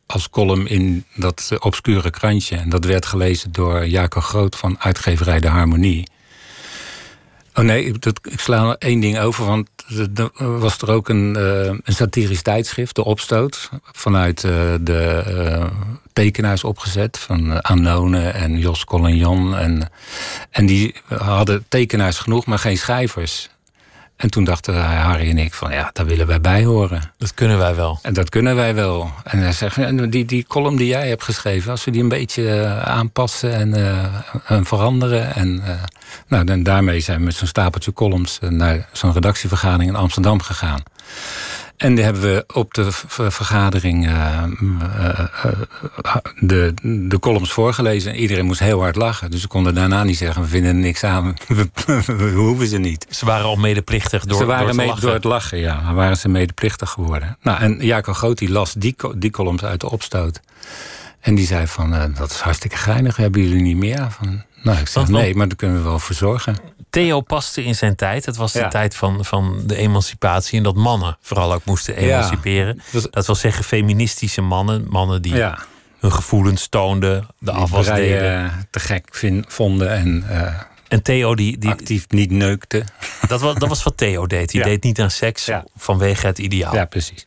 [0.07, 2.57] als column in dat obscure krantje.
[2.57, 6.09] En dat werd gelezen door Jacob Groot van uitgeverij De Harmonie.
[7.61, 9.45] Oh nee, ik, dat, ik sla één ding over.
[9.45, 9.69] Want
[10.15, 13.71] er was er ook een, eh, een satirisch tijdschrift, De Opstoot.
[13.93, 15.67] Vanuit eh, de eh,
[16.13, 17.19] tekenaars opgezet.
[17.19, 19.57] Van Anone en Jos Collignon.
[19.57, 19.91] En,
[20.51, 23.51] en die hadden tekenaars genoeg, maar geen schrijvers.
[24.21, 27.13] En toen dachten Harry en ik van ja, daar willen wij bij horen.
[27.19, 27.99] Dat kunnen wij wel.
[28.03, 29.11] En dat kunnen wij wel.
[29.25, 32.51] En hij zegt, die, die column die jij hebt geschreven, als we die een beetje
[32.51, 34.05] eh, aanpassen en, eh,
[34.45, 35.35] en veranderen.
[35.35, 35.75] En, eh,
[36.29, 40.83] nou, dan daarmee zijn we met zo'n stapeltje columns naar zo'n redactievergadering in Amsterdam gegaan.
[41.81, 44.43] En die hebben we op de ver- vergadering eh,
[44.99, 46.75] eh, eh, de,
[47.09, 48.13] de columns voorgelezen.
[48.13, 49.31] En iedereen moest heel hard lachen.
[49.31, 51.35] Dus we konden daarna niet zeggen, we vinden er niks aan.
[52.07, 53.07] We, hoeven ze niet.
[53.11, 55.01] Ze waren al medeplichtig door, ze waren door lachen.
[55.01, 55.95] door het lachen, ja.
[55.95, 57.37] Waren ze medeplichtig geworden.
[57.43, 60.41] Nou, en Jacob Groot die las die, die columns uit de opstoot.
[61.21, 63.17] En die zei van, dat is hartstikke geinig.
[63.17, 64.07] Hebben jullie niet meer?
[64.11, 66.57] Van, nou, ik zeg, nee, maar daar kunnen we wel voor zorgen.
[66.91, 68.27] Theo paste in zijn tijd.
[68.27, 68.69] Het was de Ja.
[68.69, 70.57] tijd van, van de emancipatie.
[70.59, 72.83] En dat mannen vooral ook moesten emanciperen.
[72.93, 74.87] was- Dat wil zeggen feministische mannen.
[74.89, 75.59] Mannen die Ja,
[75.99, 77.21] hun gevoelens toonden.
[77.39, 78.67] De die afwas deden.
[78.71, 82.85] te gek vonden en eh, En Theo, die, die, actief niet neukte.
[83.29, 84.51] dat, was, dat was wat Theo deed.
[84.51, 84.67] Die Ja.
[84.67, 85.65] deed niet aan seks Ja.
[85.77, 86.75] vanwege het ideaal.
[86.75, 87.25] Ja, precies.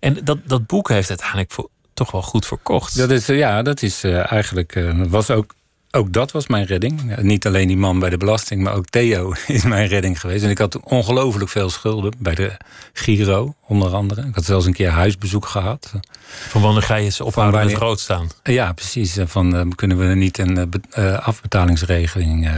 [0.00, 2.96] En dat, dat boek heeft uiteindelijk voor, toch wel goed verkocht.
[2.96, 4.74] Dat is, eh, ja, dat is eh, eigenlijk.
[4.76, 5.54] eh, was ook,
[5.94, 7.16] ook dat was mijn redding.
[7.20, 10.44] Niet alleen die man bij de belasting, maar ook Theo is mijn redding geweest.
[10.44, 12.56] En ik had ongelooflijk veel schulden bij de
[12.92, 14.22] Giro, onder andere.
[14.26, 15.92] Ik had zelfs een keer huisbezoek gehad.
[16.48, 18.28] Van wanneer ga je ze ophouden met wanneer- rood staan?
[18.42, 19.16] Ja, precies.
[19.24, 20.56] Van, eh, kunnen we niet een
[20.90, 22.50] eh, eh, afbetalingsregeling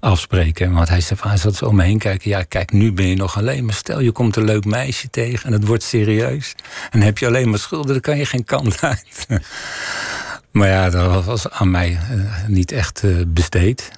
[0.00, 0.72] afspreken?
[0.72, 2.30] Want hij zei van, hij zat zo om me heen kijken.
[2.30, 3.64] Ja, kijk, nu ben je nog alleen.
[3.64, 6.54] Maar stel, je komt een leuk meisje tegen en het wordt serieus.
[6.90, 9.26] En heb je alleen maar schulden, dan kan je geen kant uit.
[10.54, 13.90] Maar ja, dat was aan mij eh, niet echt eh, besteed.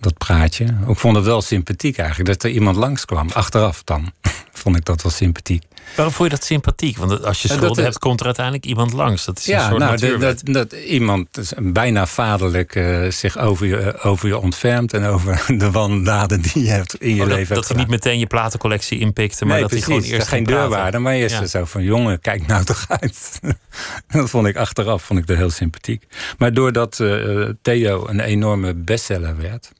[0.00, 0.64] Dat praatje.
[0.88, 2.28] Ik vond het wel sympathiek eigenlijk.
[2.28, 3.28] Dat er iemand langskwam.
[3.32, 4.12] Achteraf dan.
[4.62, 5.62] vond ik dat wel sympathiek.
[5.96, 6.96] Waarom vond je dat sympathiek?
[6.96, 9.24] Want als je schulden dat- hebt, komt er uiteindelijk iemand langs.
[9.24, 10.42] Dat is een soort nou, natuurwet.
[10.46, 15.70] dat, dat iemand bijna vaderlijk eh, zich over je, over je ontfermt en over de
[15.70, 18.26] wandaden die je hebt in je Oh, dat, leven dat hij hebt niet meteen je
[18.26, 19.86] platencollectie inpikte, maar Nee, dat precies.
[19.88, 21.46] hij gewoon eerst geen deurwaarde, maar eerst Ja.
[21.46, 23.40] zo van jongen, kijk nou toch uit.
[24.08, 26.06] dat vond ik achteraf vond ik dat heel sympathiek.
[26.38, 29.72] Maar doordat eh, Theo een enorme bestseller werd,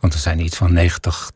[0.00, 1.30] want er zijn iets van 90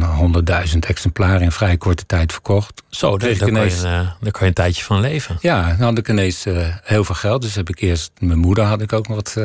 [0.00, 2.82] honderdduizend exemplaren in vrij korte tijd verkocht.
[2.88, 5.36] Zo, daar, kan, je, daar kan je een tijdje van leven.
[5.40, 6.44] Ja, dan had ik ineens
[6.82, 7.42] heel veel geld.
[7.42, 8.10] Dus heb ik eerst...
[8.18, 9.36] Mijn moeder had ik ook nog wat,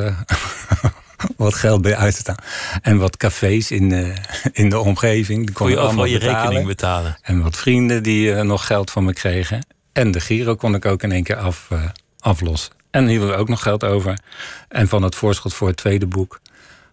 [1.37, 2.35] wat geld bij uitstaan.
[2.81, 4.15] En wat cafés in, uh,
[4.51, 5.45] in de omgeving.
[5.45, 6.41] Die kon je allemaal je betalen.
[6.41, 7.17] rekening betalen.
[7.21, 9.65] En wat vrienden die uh, nog geld van me kregen.
[9.93, 11.83] En de Giro kon ik ook in één keer af, uh,
[12.19, 12.73] aflossen.
[12.91, 14.19] En hier we ook nog geld over.
[14.67, 16.39] En van het voorschot voor het tweede boek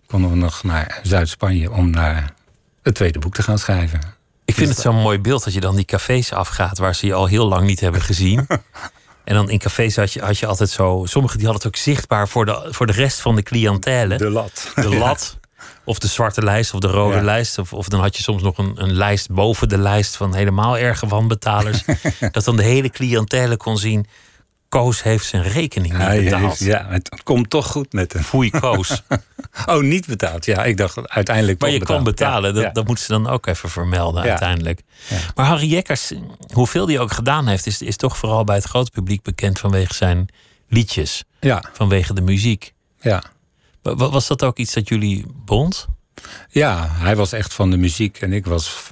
[0.06, 2.32] konden we nog naar Zuid-Spanje om naar
[2.88, 4.00] het tweede boek te gaan schrijven.
[4.44, 7.14] Ik vind het zo'n mooi beeld dat je dan die cafés afgaat waar ze je
[7.14, 8.46] al heel lang niet hebben gezien.
[9.28, 11.02] En dan in cafés had je, had je altijd zo.
[11.04, 14.16] Sommigen die hadden het ook zichtbaar voor de, voor de rest van de cliëntele.
[14.16, 14.72] De lat.
[14.74, 15.38] De lat.
[15.84, 17.58] Of de zwarte lijst of de rode lijst.
[17.58, 20.78] Of, of dan had je soms nog een, een lijst boven de lijst van helemaal
[20.78, 21.84] erge wanbetalers.
[22.32, 24.06] dat dan de hele cliëntele kon zien.
[24.68, 26.58] Koos heeft zijn rekening niet betaald.
[26.58, 28.22] Ja, het komt toch goed met hem.
[28.22, 29.02] Foei Koos.
[29.66, 30.44] oh, niet betaald.
[30.44, 32.54] Ja, ik dacht uiteindelijk Maar je kon betalen.
[32.54, 34.82] Dat, dat moeten ze dan ook even vermelden uiteindelijk.
[35.34, 36.12] Maar Harry Jekkers,
[36.52, 37.66] hoeveel hij ook gedaan heeft...
[37.66, 40.28] Is, is toch vooral bij het grote publiek bekend vanwege zijn
[40.68, 41.24] liedjes.
[41.40, 41.64] Ja.
[41.72, 42.72] Vanwege de muziek.
[43.00, 43.22] Ja.
[43.82, 45.86] Was dat ook iets dat jullie bond?
[46.48, 48.90] Ja, hij was echt van de muziek en ik was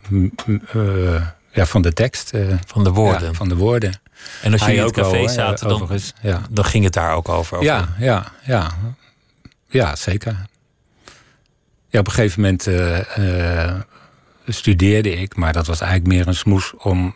[0.74, 2.34] uh, ja, van de tekst.
[2.34, 3.34] Uh, van de woorden.
[3.34, 4.00] van de woorden.
[4.42, 5.88] En als jullie in het café zaten, dan,
[6.22, 6.42] ja.
[6.50, 7.62] dan ging het daar ook over?
[7.62, 8.70] Ja, ja, ja.
[9.68, 10.36] ja, zeker.
[11.88, 13.74] Ja, op een gegeven moment uh,
[14.46, 17.14] studeerde ik, maar dat was eigenlijk meer een smoes om.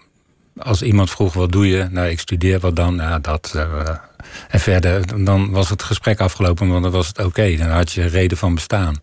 [0.58, 1.88] Als iemand vroeg, wat doe je?
[1.90, 2.96] Nou, ik studeer wat dan.
[2.96, 3.52] Ja, dat.
[3.56, 3.88] Uh,
[4.48, 7.56] en verder, dan was het gesprek afgelopen, want dan was het oké.
[7.56, 9.00] Dan had je reden van bestaan.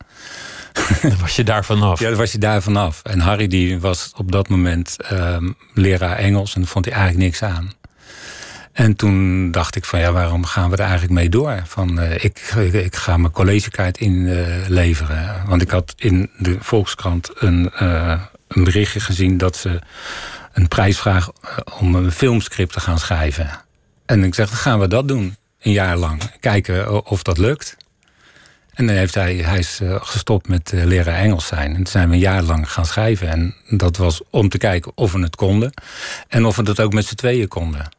[1.02, 2.00] Dan was je daar vanaf.
[2.00, 3.02] Ja, dan was je daar vanaf.
[3.04, 7.44] En Harry die was op dat moment um, leraar Engels en vond hij eigenlijk niks
[7.44, 7.72] aan.
[8.78, 11.62] En toen dacht ik van ja, waarom gaan we er eigenlijk mee door?
[11.66, 12.40] Van, uh, ik,
[12.74, 15.44] ik, ga mijn collegekaart inleveren.
[15.48, 19.80] Want ik had in de Volkskrant een, uh, een berichtje gezien dat ze
[20.54, 21.34] een prijs vragen
[21.80, 23.50] om een filmscript te gaan schrijven.
[24.06, 26.22] En ik zeg, dan gaan we dat doen, een jaar lang.
[26.40, 27.78] Kijken of dat lukt.
[28.74, 31.70] En dan heeft hij, hij is gestopt met leren Engels zijn.
[31.70, 33.28] En toen zijn we een jaar lang gaan schrijven.
[33.28, 35.74] En dat was om te kijken of we het konden.
[36.28, 37.96] En of we dat ook met z'n tweeën konden.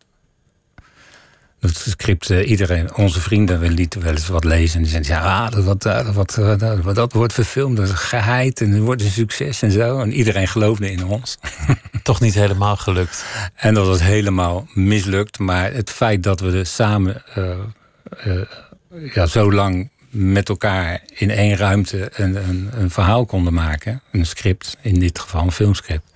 [1.61, 4.77] Dat script, uh, iedereen, onze vrienden, we lieten wel eens wat lezen.
[4.77, 8.61] En die zeiden, ja, dat, wat, dat, wat, dat, dat wordt verfilmd, dat is geheid
[8.61, 10.01] en het wordt een succes en zo.
[10.01, 11.39] En iedereen geloofde in ons.
[12.03, 13.25] Toch niet helemaal gelukt.
[13.55, 15.39] En dat was helemaal mislukt.
[15.39, 17.51] Maar het feit dat we er samen uh,
[18.27, 18.43] uh,
[19.15, 24.03] ja, zo lang met elkaar in één ruimte een, een, een, verhaal konden maken.
[24.13, 26.13] Een script, in dit geval een filmscript.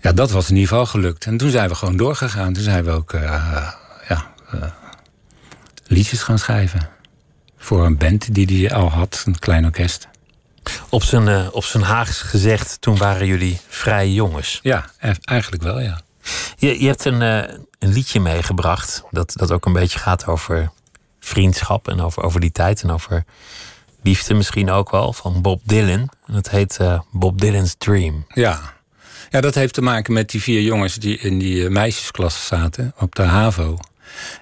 [0.00, 1.24] Ja, dat was in ieder geval gelukt.
[1.26, 2.52] En toen zijn we gewoon doorgegaan.
[2.52, 3.72] Toen zijn we ook uh,
[5.86, 6.88] liedjes gaan schrijven.
[7.56, 10.08] Voor een band die hij al had, een klein orkest.
[10.88, 14.58] Op zijn, uh, op zijn Haags gezegd, toen waren jullie vrije jongens.
[14.62, 16.00] Ja, e-, eigenlijk wel, ja.
[16.56, 17.38] Je, je hebt een, uh,
[17.78, 20.70] een liedje meegebracht dat, dat ook een beetje gaat over
[21.20, 23.24] vriendschap en over, over die tijd en over
[24.02, 26.10] liefde misschien ook wel, van Bob Dylan.
[26.26, 28.26] En het heet uh, Bob Dylan's Dream.
[28.28, 28.60] Ja.
[29.30, 33.14] ja, dat heeft te maken met die vier jongens die in die meisjesklas zaten op
[33.14, 33.78] de HAVO.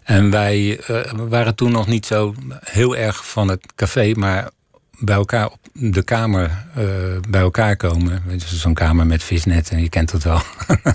[0.05, 4.51] En wij uh, waren toen nog niet zo heel erg van het café, maar
[4.99, 6.85] bij elkaar op de kamer uh,
[7.29, 8.23] bij elkaar komen.
[8.37, 10.43] Zo'n kamer met visnet, en je kent het wel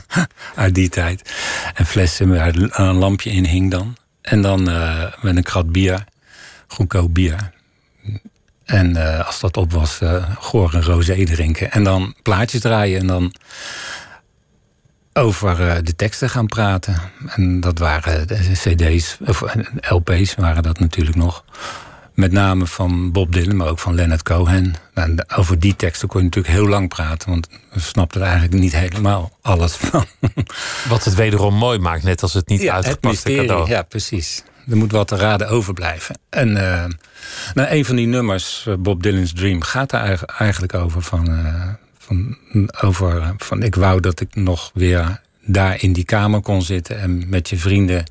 [0.56, 1.34] uit die tijd.
[1.74, 3.96] En flessen waar een lampje in hing dan.
[4.22, 6.04] En dan uh, met een krat bier,
[6.68, 7.54] goedkoop bier.
[8.66, 10.00] En uh, als dat op was,
[10.40, 11.72] goor een rosé drinken.
[11.72, 13.34] En dan plaatjes draaien en dan
[15.18, 17.02] over eh, de teksten gaan praten.
[17.28, 19.44] En dat waren de cd's, of
[19.90, 21.44] LP's waren dat natuurlijk nog.
[22.14, 24.74] Met name van Bob Dylan, maar ook van Leonard Cohen.
[24.94, 28.60] En over die teksten kon je natuurlijk heel lang praten, want we snapten er eigenlijk
[28.60, 30.06] niet helemaal alles van.
[30.90, 33.70] Wat het wederom mooi maakt, net als het niet ja, uitgepaste het cadeau.
[33.70, 34.44] Ja, precies.
[34.70, 36.20] Er moet wat te raden overblijven.
[36.30, 36.86] En uh,
[37.54, 41.30] nou, een van die nummers, eh, Bob Dylan's Dream, gaat daar eigenlijk over van...
[41.30, 41.74] Uh,
[42.06, 42.38] van,
[42.82, 47.30] over, van ik wou dat ik nog weer daar in die kamer kon zitten en
[47.30, 48.04] met je vrienden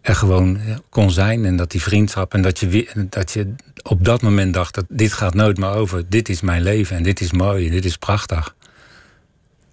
[0.00, 1.44] er gewoon kon zijn.
[1.44, 5.12] En dat die vriendschap en dat je, dat je op dat moment dacht dat dit
[5.12, 6.08] gaat nooit meer over.
[6.08, 8.54] Dit is mijn leven en dit is mooi en dit is prachtig.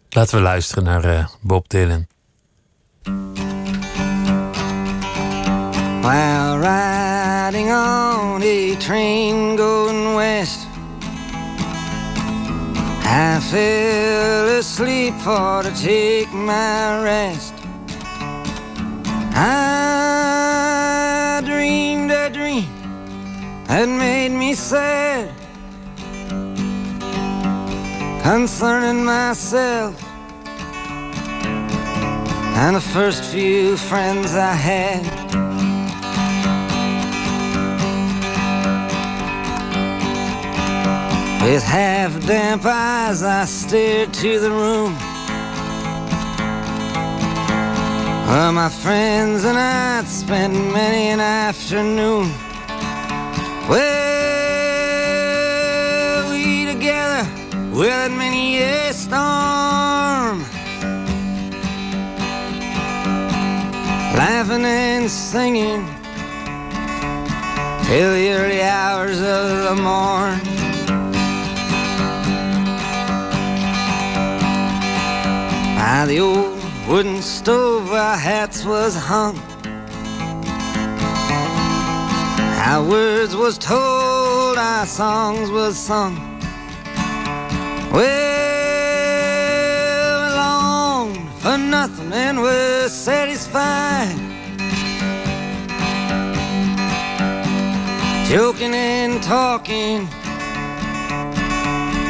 [0.10, 2.08] Laten we luisteren naar uh, Bob Dylan.
[6.02, 10.65] While riding on a train going west
[13.06, 17.54] I fell asleep for to take my rest.
[19.34, 22.68] I dreamed a dream
[23.68, 25.36] that made me sad.
[28.26, 29.94] concerning myself
[32.58, 35.55] and the first few friends I had.
[41.46, 44.96] With half damp eyes, I stared to the room
[48.28, 52.32] where my friends and I'd spent many an afternoon.
[53.70, 53.92] Well,
[56.32, 57.30] we together
[57.72, 60.42] weathered many a storm,
[64.18, 65.86] laughing and singing
[67.86, 70.55] till the early hours of the morn.
[75.98, 79.40] By the old wooden stove, our hats was hung.
[82.70, 86.18] Our words was told, our songs was sung.
[87.94, 88.34] Well,
[90.22, 94.18] we longed for nothing and were satisfied.
[98.28, 100.10] Joking and talking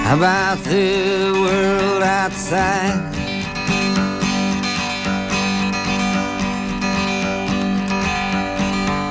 [0.08, 3.15] about the world outside.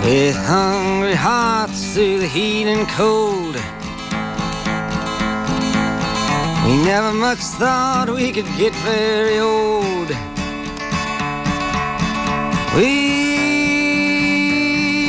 [0.04, 3.56] With hungry hearts through the heat and cold.
[6.66, 10.10] We never much thought we could get very old.
[12.76, 12.84] We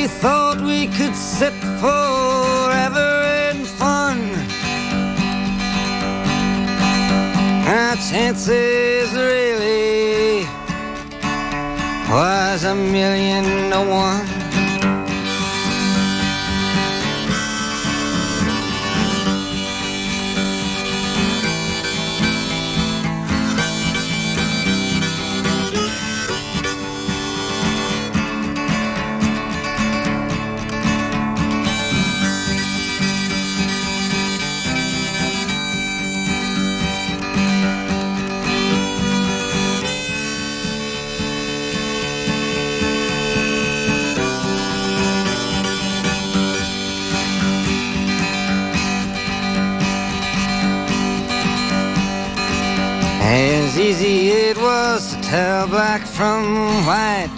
[0.07, 1.53] thought we could sit
[1.83, 3.09] forever
[3.51, 4.19] in fun.
[7.67, 10.45] Our chances really
[12.09, 14.34] was a million to one.
[55.35, 57.35] Was black from white.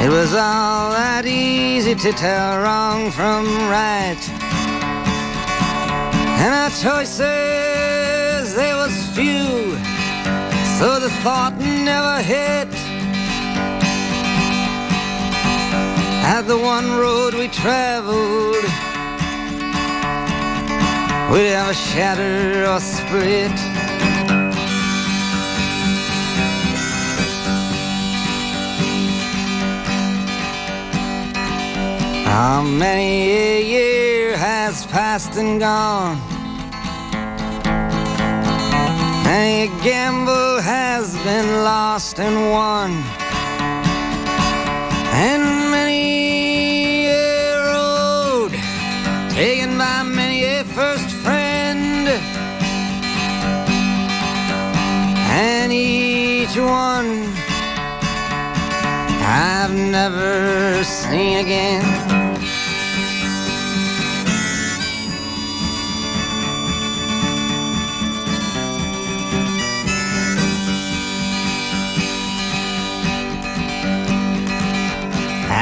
[0.00, 4.22] It was all that easy to tell wrong from right.
[6.40, 9.76] And our choices, they was few,
[10.78, 12.72] so the thought never hit.
[16.24, 18.64] At the one road we traveled,
[21.30, 23.67] we'd ever shatter or split.
[32.28, 36.18] How many a year has passed and gone?
[39.24, 42.90] Many a gamble has been lost and won,
[45.24, 48.52] and many a road
[49.30, 52.08] taken by many a first friend,
[55.48, 57.08] and each one
[59.24, 62.07] I've never seen again.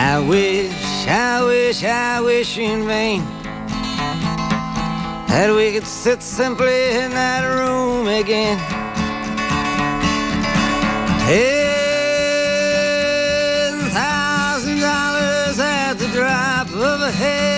[0.09, 3.25] I wish, I wish, I wish in vain
[5.27, 8.57] that we could sit simply in that room again.
[11.27, 12.31] Ten
[13.91, 17.57] thousand dollars at the drop of a hat.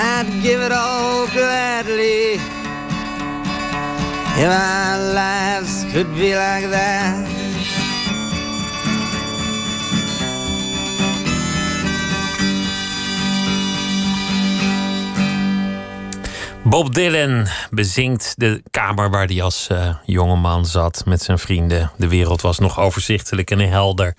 [0.00, 2.38] I'd give it all gladly
[4.34, 5.51] if our lives
[5.92, 7.26] could be like that.
[16.64, 21.90] Bob Dylan bezingt de kamer waar hij als uh, jongeman zat met zijn vrienden.
[21.96, 24.14] De wereld was nog overzichtelijk en helder.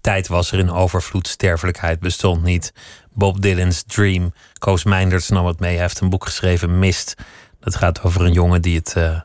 [0.00, 2.72] Tijd was er in overvloed, sterfelijkheid bestond niet.
[3.12, 4.32] Bob Dylan's Dream.
[4.58, 5.72] Koos Meinders nam het mee.
[5.72, 7.14] Hij heeft een boek geschreven, Mist.
[7.60, 9.20] Dat gaat over een jongen die het uh,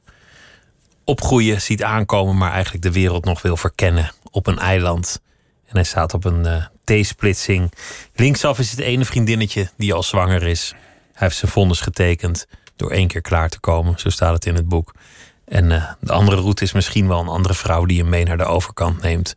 [1.12, 5.22] opgroeien ziet aankomen, maar eigenlijk de wereld nog wil verkennen op een eiland.
[5.66, 7.72] En hij staat op een uh, T-splitsing.
[8.14, 10.74] Linksaf is het ene vriendinnetje die al zwanger is.
[11.14, 14.00] Hij heeft zijn vonnis getekend door één keer klaar te komen.
[14.00, 14.94] Zo staat het in het boek.
[15.46, 18.38] En eh, de andere route is misschien wel een andere vrouw die hem mee naar
[18.38, 19.36] de overkant neemt.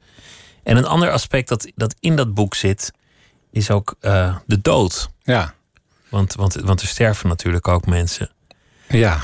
[0.62, 2.92] En een ander aspect dat, dat in dat boek zit,
[3.50, 5.10] is ook eh, de dood.
[5.22, 5.54] Ja.
[6.08, 8.30] Want, want, want er sterven natuurlijk ook mensen.
[8.88, 9.20] Ja,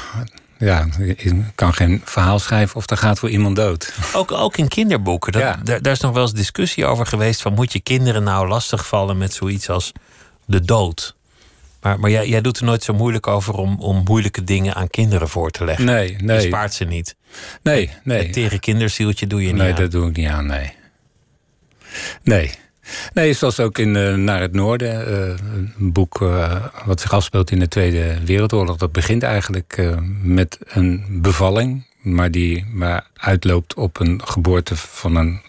[0.61, 3.93] ja, je kan geen verhaal schrijven of er gaat voor iemand dood.
[4.15, 5.33] Ook, ook in kinderboeken.
[5.33, 5.61] Dat, Ja.
[5.65, 9.19] daar, daar is nog wel eens discussie over geweest: van moet je kinderen nou lastigvallen
[9.19, 9.93] met zoiets als
[10.45, 11.17] de dood?
[11.81, 14.89] Maar, maar jij, jij doet er nooit zo moeilijk over om, om moeilijke dingen aan
[14.89, 15.85] kinderen voor te leggen.
[15.85, 16.41] Nee, Je nee.
[16.41, 17.17] spaart ze niet.
[17.63, 18.23] Nee, nee.
[18.23, 19.81] Het tere kinderzieltje doe je niet Nee, aan.
[19.81, 20.73] dat doe ik niet aan, nee.
[22.23, 22.51] Nee.
[23.13, 25.35] Nee, zoals ook in eh, Naar het Noorden, eh,
[25.79, 28.77] een boek eh, wat zich afspeelt in de Tweede Wereldoorlog.
[28.77, 35.41] Dat begint eigenlijk met een bevalling, maar die maar uitloopt op een geboorte van een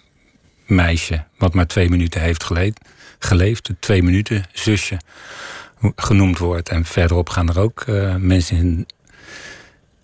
[0.65, 2.79] meisje, wat maar twee minuten heeft geleefd.
[3.19, 4.97] geleefd twee minuten zusje
[5.95, 6.69] genoemd wordt.
[6.69, 7.85] En verderop gaan er ook
[8.17, 8.85] mensen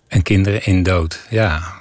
[0.08, 1.26] en kinderen in dood.
[1.30, 1.77] Ja,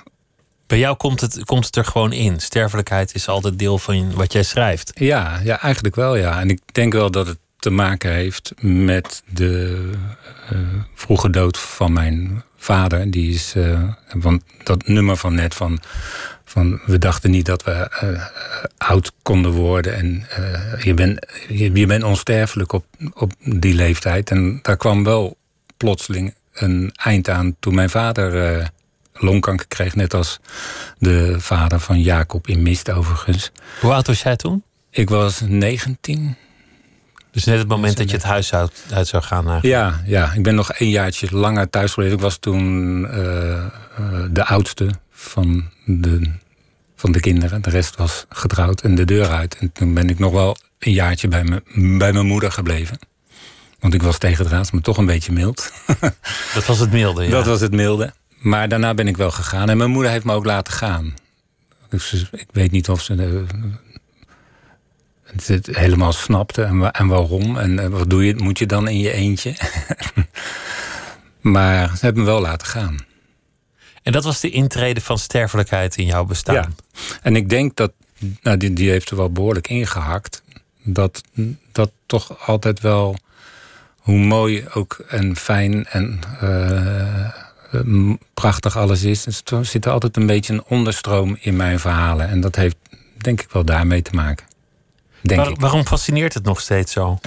[0.68, 2.40] Bij jou komt het, komt het er gewoon in.
[2.40, 4.92] Sterfelijkheid is altijd deel van wat jij schrijft.
[4.94, 6.40] Ja, ja, eigenlijk wel ja.
[6.40, 9.92] En ik denk wel dat het te maken heeft met de
[10.50, 10.58] eh,
[10.94, 13.12] vroege dood van mijn vader.
[13.12, 15.80] Die is, eh, want dat nummer van net van,
[16.46, 18.26] van we dachten niet dat we eh,
[18.78, 19.96] oud konden worden.
[19.96, 20.28] En
[20.84, 24.32] je, bent je, je bent onsterfelijk op, op die leeftijd.
[24.32, 25.38] En daar kwam wel
[25.78, 28.72] plotseling een eind aan toen mijn vader
[29.20, 29.96] longkanker kreeg.
[29.96, 30.40] Net als
[30.98, 33.52] de vader van Jacob in Mist overigens.
[33.82, 34.64] Hoe oud was jij toen?
[34.90, 36.36] Ik was 19.
[37.32, 39.50] Dus net het moment dat je het huis uit, uit zou gaan.
[39.50, 39.66] eigenlijk.
[39.66, 42.16] Ja, ja, ik ben nog een jaartje langer thuis gebleven.
[42.16, 43.66] Ik was toen eh, eh,
[44.32, 46.32] de oudste van de,
[46.96, 47.62] van de kinderen.
[47.62, 49.58] De rest was getrouwd en de deur uit.
[49.58, 51.62] En toen ben ik nog wel een jaartje bij, me,
[51.98, 53.00] bij mijn moeder gebleven.
[53.80, 55.72] Want ik was tegendraads, maar toch een beetje mild.
[56.54, 57.24] Dat was het milde.
[57.24, 57.30] Ja.
[57.30, 58.14] Dat was het milde.
[58.38, 59.70] Maar daarna ben ik wel gegaan.
[59.70, 61.14] En mijn moeder heeft me ook laten gaan.
[61.90, 63.46] Dus ik weet niet of ze de,
[65.24, 67.58] het, het helemaal snapte en, en waarom.
[67.58, 69.56] En eh, wat doe je, moet je dan in je eentje?
[71.42, 73.06] maar ze hebben me wel laten gaan.
[74.04, 76.56] En dat was de intrede van sterfelijkheid in jouw bestaan.
[76.56, 76.70] Ja.
[77.22, 77.92] En ik denk dat,
[78.42, 80.44] nou, die, die heeft er wel behoorlijk ingehakt.
[80.84, 81.24] Dat
[81.72, 83.16] dat toch altijd wel,
[83.98, 87.47] hoe mooi ook en fijn en eh,
[88.34, 89.24] prachtig alles is.
[89.24, 92.28] Dus Er zit er altijd een beetje een onderstroom in mijn verhalen.
[92.30, 92.76] En dat heeft
[93.18, 94.46] denk ik wel daarmee te maken.
[95.22, 95.60] Denk Waar- ik.
[95.60, 97.20] waarom fascineert het nog steeds zo?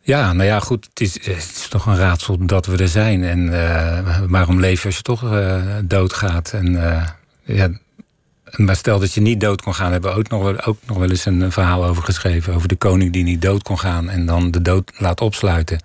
[0.00, 0.84] Ja, nou ja, goed.
[0.88, 3.24] Het is, het is toch een raadsel dat we er zijn.
[3.24, 6.52] En eh, waarom je als je toch eh, doodgaat?
[6.52, 7.06] En eh,
[7.42, 7.68] ja,
[8.50, 10.96] maar stel dat je niet dood kon gaan, hebben we ook nog, wel, ook nog
[10.98, 12.54] wel eens een verhaal over geschreven.
[12.54, 15.80] Over de koning die niet dood kon gaan en dan de dood laat opsluiten.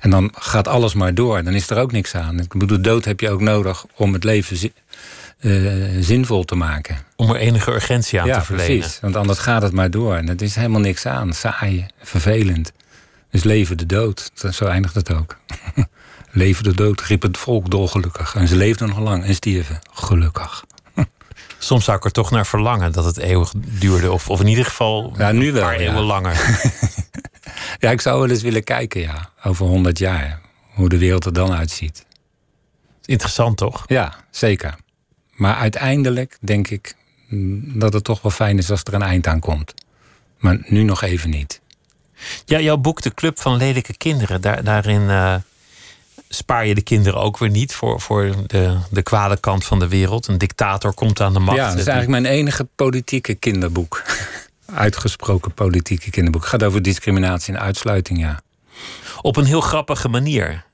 [0.00, 1.42] En dan gaat alles maar door.
[1.42, 2.40] Dan is er ook niks aan.
[2.40, 4.72] Ik bedoel, dood heb je ook nodig om het leven zi-
[5.38, 5.50] eh,
[6.00, 6.96] zinvol te maken.
[7.16, 8.78] Om er enige urgentie aan ja, te verlenen.
[8.78, 9.00] precies.
[9.00, 10.16] Want anders gaat het maar door.
[10.16, 11.32] En er is helemaal niks aan.
[11.32, 12.72] Saai, vervelend.
[13.30, 14.30] Dus leven de dood.
[14.52, 15.36] Zo eindigt het ook.
[16.32, 18.34] leven de dood, riep het volk dolgelukkig.
[18.34, 20.64] En ze leefden nog lang en stierven gelukkig.
[21.64, 24.12] Soms zou ik er toch naar verlangen dat het eeuwig duurde.
[24.12, 25.88] Of, of in ieder geval Ja, nu een wel, paar ja.
[25.88, 26.40] eeuwen langer.
[27.78, 29.30] Ja, ik zou wel eens willen kijken, ja.
[29.44, 30.40] Over honderd jaar.
[30.74, 32.06] Hoe de wereld er dan uitziet.
[33.04, 33.84] Interessant toch?
[33.86, 34.74] Ja, zeker.
[35.32, 36.96] Maar uiteindelijk denk ik
[37.74, 39.74] dat het toch wel fijn is als er een eind aan komt.
[40.38, 41.60] Maar nu nog even niet.
[42.44, 44.40] Ja, jouw boek De Club van Lelijke Kinderen.
[44.40, 45.34] Daar, daarin eh,
[46.34, 49.88] spaar je de kinderen ook weer niet voor, voor de, de kwade kant van de
[49.88, 50.26] wereld.
[50.26, 51.56] Een dictator komt aan de macht.
[51.56, 54.02] Ja, dat is eigenlijk mijn enige politieke kinderboek.
[54.74, 56.40] Uitgesproken politieke kinderboek.
[56.40, 58.40] Het gaat over discriminatie en uitsluiting, ja.
[59.20, 60.64] Op een heel grappige manier.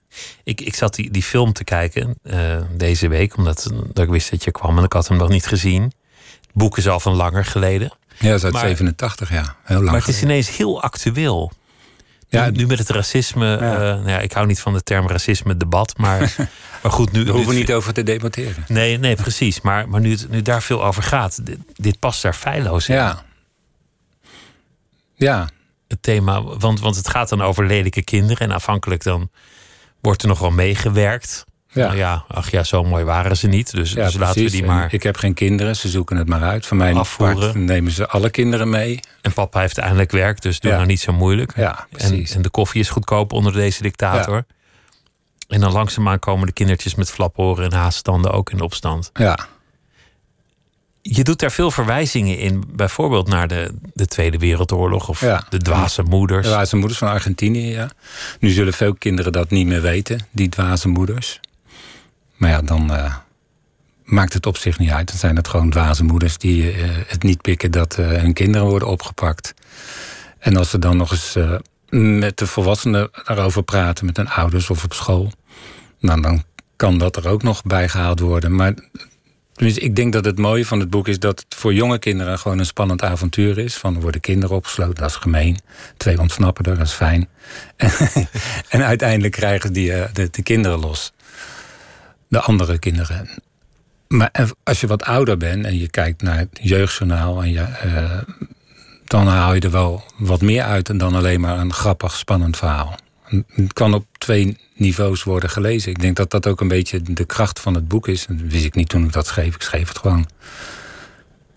[0.44, 4.30] Ik, ik zat die, die film te kijken eh, deze week, omdat dat ik wist
[4.30, 5.82] dat je kwam en ik had hem nog niet gezien.
[5.82, 7.92] Het boek is al van langer geleden.
[8.18, 9.56] Ja, dat is uit Maar- 87, ja.
[9.64, 11.52] Heel lang Maar het is ineens heel actueel.
[12.28, 13.46] Ja, nu, met het racisme.
[13.46, 13.72] Ja.
[13.74, 15.96] eh, nou ja, ik hou niet van de term racisme-debat.
[15.96, 16.18] Maar,
[16.82, 17.24] maar goed, nu.
[17.24, 18.64] Daar hoeven we niet over te debatteren.
[18.68, 19.60] Nee, nee, precies.
[19.60, 22.94] Maar, maar nu, het, nu daar veel over gaat, dit, dit past daar feilloos in.
[22.94, 23.26] Ja.
[25.14, 25.48] Ja,
[25.88, 28.48] Het thema, want, want het gaat dan over lelijke kinderen.
[28.48, 29.30] En afhankelijk dan
[30.00, 31.44] wordt er nog wel meegewerkt.
[31.72, 31.92] Ja.
[31.92, 33.70] Ja, ach ja, zo mooi waren ze niet.
[33.70, 34.92] Dus, ja dus laten we die En maar.
[34.94, 36.66] Ik heb geen kinderen, ze zoeken het maar uit.
[36.66, 37.64] Van mijn Afvoeren.
[37.64, 39.00] nemen ze alle kinderen mee.
[39.22, 40.76] En papa heeft eindelijk werk, dus doe Ja.
[40.76, 41.52] nou niet zo moeilijk.
[41.56, 42.34] Ja, en, precies.
[42.34, 44.44] en de koffie is goedkoop onder deze dictator.
[45.48, 49.10] En dan langzaamaan komen de kindertjes met flaporen en haaststanden ook in opstand.
[49.14, 49.38] Ja,
[51.02, 55.44] Je doet daar veel verwijzingen in, bijvoorbeeld naar de, de Tweede Wereldoorlog of Ja.
[55.48, 56.46] de dwaze moeders.
[56.46, 57.90] De dwaze moeders van Argentinië, ja.
[58.40, 61.40] Nu zullen veel kinderen dat niet meer weten, die dwaze moeders.
[62.38, 63.14] Maar ja, dan eh,
[64.04, 65.08] maakt het op zich niet uit.
[65.08, 68.66] Dan zijn het gewoon dwaze moeders die eh, het niet pikken dat eh, hun kinderen
[68.66, 69.54] worden opgepakt.
[70.38, 71.36] En als ze dan nog eens
[71.90, 75.32] met de volwassenen daarover praten, met hun ouders of op school,
[76.00, 76.44] nou, dan
[76.76, 78.54] kan dat er ook nog bijgehaald worden.
[78.54, 78.74] Maar
[79.52, 82.38] tenminste, ik denk dat het mooie van het boek is dat het voor jonge kinderen
[82.38, 83.76] gewoon een spannend avontuur is.
[83.76, 85.58] Van worden kinderen opgesloten, dat is gemeen.
[85.96, 87.28] Twee ontsnappen dat is fijn.
[88.68, 91.12] en uiteindelijk krijgen die de, de kinderen los.
[92.28, 93.28] De andere kinderen.
[94.08, 94.30] Maar
[94.64, 98.18] als je wat ouder bent en je kijkt naar het jeugdjournaal, en je, eh,
[99.04, 102.94] dan haal je er wel wat meer uit dan alleen maar een grappig, spannend verhaal.
[103.46, 105.90] Het kan op twee niveaus worden gelezen.
[105.90, 108.26] Ik denk dat dat ook een beetje de kracht van het boek is.
[108.26, 109.54] Dat wist ik niet toen ik dat schreef.
[109.54, 110.28] Ik schreef het gewoon.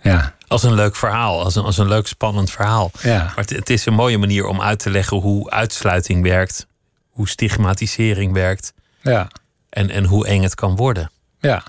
[0.02, 2.92] Ja, Als een leuk verhaal, als een, als een leuk spannend verhaal.
[3.02, 6.68] ja, Maar het, het is een mooie manier om uit te leggen hoe uitsluiting werkt,
[7.10, 9.28] hoe stigmatisering werkt ja.
[9.72, 11.12] En, en hoe eng het kan worden.
[11.40, 11.64] Ja.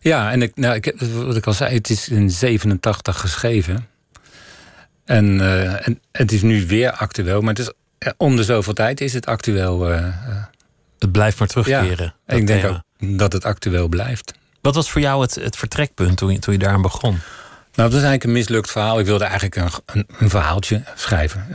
[0.00, 3.86] Ja, en ik, nou, ik, heb- wat ik al zei, het is in 87 geschreven.
[5.04, 8.72] En, eh, en het is nu weer actueel, maar het is, eh, om de zoveel
[8.72, 9.90] tijd is het actueel.
[9.92, 10.06] eh,
[10.98, 12.14] Het blijft maar terugkeren.
[12.26, 12.74] dat ik denk thema.
[13.00, 14.34] ook dat het actueel blijft.
[14.60, 17.18] Wat was voor jou het, het vertrekpunt toen je, toen je daaraan begon?
[17.74, 18.98] Nou, dat is eigenlijk een mislukt verhaal.
[18.98, 21.46] Ik wilde eigenlijk een, een, een verhaaltje schrijven.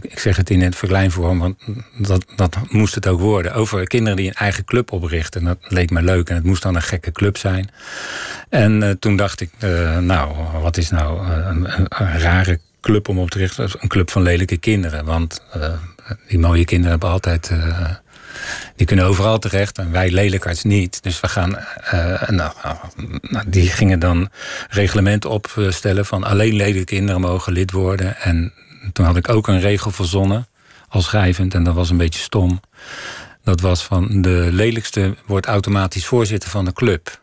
[0.00, 1.56] Ik zeg het in het verkleinvorm, want
[1.98, 3.54] dat, dat moest het ook worden.
[3.54, 5.44] Over kinderen die een eigen club oprichten.
[5.44, 7.70] Dat leek me leuk en het moest dan een gekke club zijn.
[8.48, 13.08] En eh, toen dacht ik, eh, nou, wat is nou eh, een, een, rare club
[13.08, 13.70] om op te richten?
[13.80, 15.04] Een club van lelijke kinderen.
[15.04, 15.42] Want
[16.28, 17.50] die mooie kinderen hebben altijd...
[18.76, 21.02] eh, die kunnen overal terecht en wij lelijkaards niet.
[21.02, 21.56] Dus we gaan.
[21.56, 22.52] eh, nou,
[23.20, 24.28] nou, die gingen dan
[24.68, 28.16] reglementen opstellen van alleen lelijke kinderen mogen lid worden.
[28.16, 28.52] En
[28.92, 30.46] toen had ik ook een regel verzonnen
[30.88, 32.60] als schrijvend, en dat was een beetje stom.
[33.44, 37.18] Dat was van de lelijkste wordt automatisch voorzitter van de club.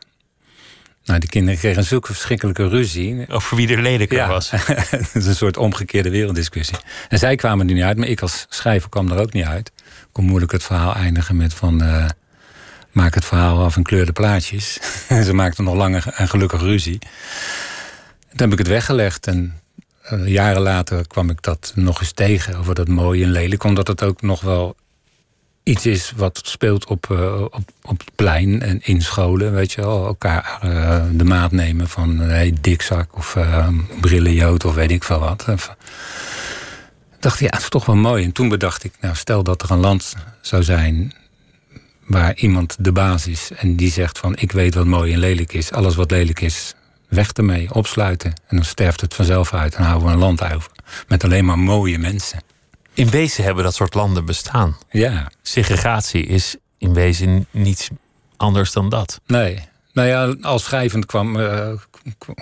[1.05, 3.25] Nou, die kinderen kregen zulke verschrikkelijke ruzie.
[3.29, 4.49] Over wie er lelijker was.
[4.91, 6.77] dat is een soort omgekeerde werelddiscussie.
[7.09, 9.71] En zij kwamen er niet uit, maar ik als schrijver kwam er ook niet uit.
[9.77, 11.81] Ik kon moeilijk het verhaal eindigen met van...
[11.81, 12.05] eh,
[12.91, 14.79] maak het verhaal af en kleur de plaatjes.
[15.07, 16.99] En Ze maakten nog langer en gelukkig ruzie.
[16.99, 19.61] Toen heb ik het weggelegd en
[20.01, 22.55] eh, jaren later kwam ik dat nog eens tegen...
[22.57, 24.75] over dat mooie en lelijk, omdat het ook nog wel
[25.63, 29.53] iets is wat speelt op, eh, op, op het plein en in scholen.
[29.53, 33.67] Weet je wel, elkaar eh, de maat nemen van hey, dikzak of eh
[34.01, 35.45] brillenjood of weet ik veel wat.
[37.19, 38.23] Dacht ja, het is toch wel mooi.
[38.23, 41.13] En toen bedacht ik, nou stel dat er een land zou zijn
[42.05, 45.53] waar iemand de baas is en die zegt van ik weet wat mooi en lelijk
[45.53, 45.71] is.
[45.71, 46.73] Alles wat lelijk is,
[47.07, 48.33] weg ermee, opsluiten.
[48.47, 50.71] En dan sterft het vanzelf uit en houden we een land over.
[51.07, 52.39] Met alleen maar mooie mensen.
[52.93, 54.77] In wezen hebben dat soort landen bestaan.
[54.89, 57.89] Ja, Segregatie is in wezen niets
[58.37, 59.21] anders dan dat.
[59.25, 59.59] Nee.
[59.93, 61.71] Nou ja, als schrijvend kwam, eh,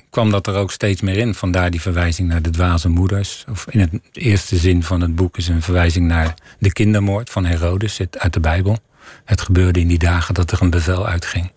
[0.10, 1.36] kwam dat er ook steeds meer in.
[1.36, 3.46] Vandaar die verwijzing naar de dwaze moeders.
[3.50, 7.46] Of in het eerste zin van het boek is een verwijzing naar de kindermoord van
[7.46, 8.78] Herodes uit de Bijbel.
[9.26, 11.52] Het gebeurde in die dagen dat er een bevel uitging.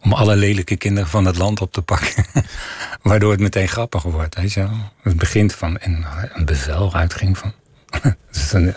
[0.00, 2.24] Om alle lelijke kinderen van het land op te pakken.
[3.02, 4.34] Waardoor het meteen grappig wordt.
[4.34, 4.68] Weet je?
[5.02, 6.04] Het begint van een
[6.44, 7.52] bevel uitging van.
[8.32, 8.74] Dus een-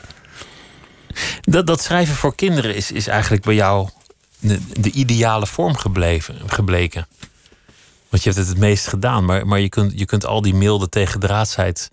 [1.42, 3.90] Dat, dat schrijven voor kinderen is, is eigenlijk bij jou
[4.40, 7.08] de, de ideale vorm gebleven, gebleken.
[8.10, 10.54] Want je hebt het het meest gedaan, maar, maar je, kunt, je kunt al die
[10.56, 11.92] milde tegendraadsheid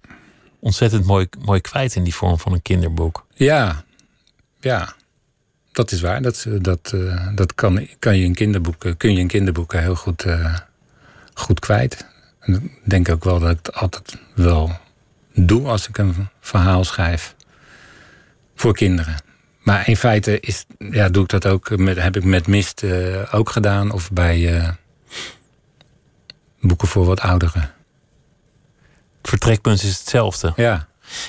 [0.61, 3.27] ontzettend mooi, mooi kwijt in die vorm van een kinderboek.
[3.35, 3.85] Ja,
[4.61, 4.95] ja.
[5.73, 6.23] Dat is waar.
[6.23, 10.23] Dat, dat, eh, dat kan, kan je in kinderboeken, kun je in kinderboeken heel goed,
[10.23, 10.57] eh,
[11.35, 12.07] goed kwijt.
[12.41, 14.79] En ik denk ook wel dat ik het altijd wel
[15.35, 17.35] doe als ik een verhaal schrijf.
[18.55, 19.15] Voor kinderen.
[19.59, 23.35] Maar in feite is, ja, doe ik dat ook met, heb ik met Mist eh,
[23.35, 23.91] ook gedaan.
[23.91, 24.69] Of bij eh,
[26.61, 27.61] boeken voor wat ouderen.
[29.21, 30.53] Het vertrekpunt is hetzelfde.
[30.57, 30.87] Ja,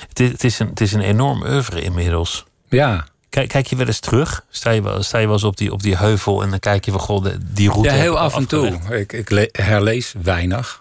[0.08, 2.44] Het is, het is, een, het is een enorm oeuvre inmiddels.
[2.68, 3.04] ja.
[3.28, 4.44] Kijk, kijk je wel eens terug?
[4.50, 6.84] Sta je wel, sta je wel eens op die, op die heuvel en dan kijk
[6.84, 7.88] je van goh, de- die route.
[7.88, 8.66] Ja, heel af en toe.
[8.90, 10.78] Ik, ik le- herlees weinig.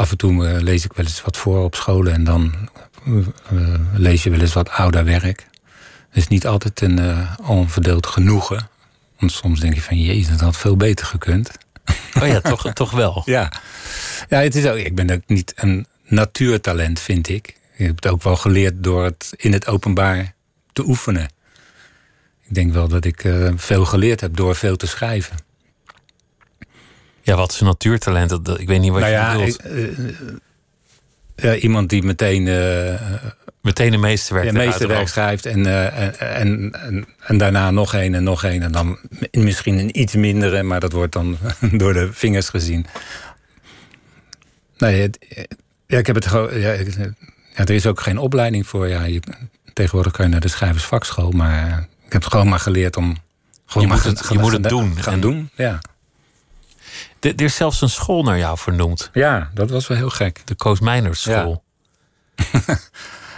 [0.00, 2.54] Af en toe eh, lees ik wel eens wat voor op scholen en dan
[3.06, 5.46] eh, eh, lees je wel eens wat ouder werk.
[6.08, 8.68] Het is niet altijd een onverdeeld genoegen.
[9.18, 11.50] Want soms denk je van, jezus, dat had veel beter gekund.
[12.20, 13.22] Oh ja, toch, toch wel.
[13.24, 13.52] Ja,
[14.28, 17.46] ja het is ook, ik ben ook niet een natuurtalent, vind ik.
[17.76, 20.34] Ik heb het ook wel geleerd door het in het openbaar
[20.72, 21.30] te oefenen.
[22.48, 25.36] Ik denk wel dat ik veel geleerd heb door veel te schrijven.
[27.30, 28.28] Ja, wat is een natuurtalent?
[28.44, 29.60] Dat, ik weet niet wat nou je ja, bedoelt.
[31.36, 33.00] ja, iemand die meteen eh,
[33.62, 38.44] Meteen een meesterwerk ja, meesterwerk schrijft en, en, en, en, daarna nog één en nog
[38.44, 38.62] één.
[38.62, 38.98] En dan
[39.32, 41.38] misschien een iets mindere, maar dat wordt dan
[41.72, 42.86] door de vingers gezien.
[44.78, 45.18] Nee, het-
[45.86, 46.58] ja, ik heb het gewoon.
[46.60, 46.76] Ja,
[47.54, 48.88] er is ook geen opleiding voor.
[48.88, 49.20] Ja, je,
[49.72, 53.16] tegenwoordig kan je naar de schrijversvakschool, maar ik heb het gewoon maar geleerd om.
[53.66, 54.96] Gewoon Je moet het- gaan- je moet het gaan- doen.
[55.02, 55.78] Gaan En- doen, ja.
[57.20, 59.10] Er er is zelfs een school naar jou vernoemd.
[59.12, 60.42] Ja, dat was wel heel gek.
[60.44, 61.62] De Koos Meiners school.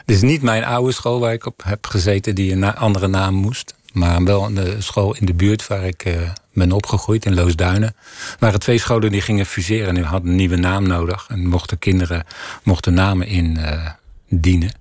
[0.07, 3.35] Dit is niet mijn oude school waar ik op heb gezeten, die een andere naam
[3.35, 3.75] moest.
[3.93, 7.89] Maar wel een school in de buurt waar ik eh, ben opgegroeid, in Loosduinen.
[7.89, 11.27] Er waren twee scholen die gingen fuseren en die hadden een nieuwe naam nodig.
[11.29, 12.25] En mochten kinderen
[12.63, 13.91] mochten namen in eh,
[14.29, 14.73] dienen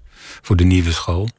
[0.42, 1.30] voor de nieuwe school.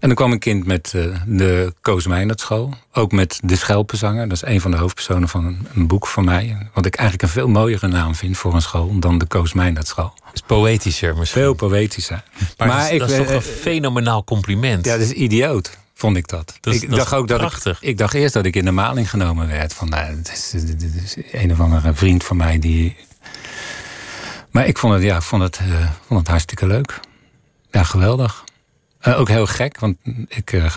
[0.00, 2.74] En dan kwam een kind met eh, de Koos Meijnert school.
[2.92, 4.28] Ook met De Schelpenzanger.
[4.28, 6.68] Dat is een van de hoofdpersonen van een, een boek van mij.
[6.74, 9.86] Wat ik eigenlijk een veel mooiere naam vind voor een school dan de Koos Meijnert
[9.86, 10.14] school.
[10.32, 11.42] Is poëtischer misschien.
[11.42, 12.22] Veel poëtischer.
[12.56, 14.84] maar dat, is, dat is toch een fenomenaal compliment.
[14.84, 16.58] ja, dat is idioot, vond ik dat.
[16.60, 17.82] Dat ik dat dacht ook dat prachtig.
[17.82, 19.74] ik, ik dacht eerst dat ik in de maling genomen werd.
[19.74, 22.96] Van, nou, dit is, is een of andere vriend van mij die.
[24.50, 27.00] Maar ik vond het, ja, ik vond het, eh, vond het hartstikke leuk.
[27.70, 28.44] Ja, geweldig.
[29.06, 29.96] Eh, ook heel gek, want
[30.28, 30.72] ik eh, eh,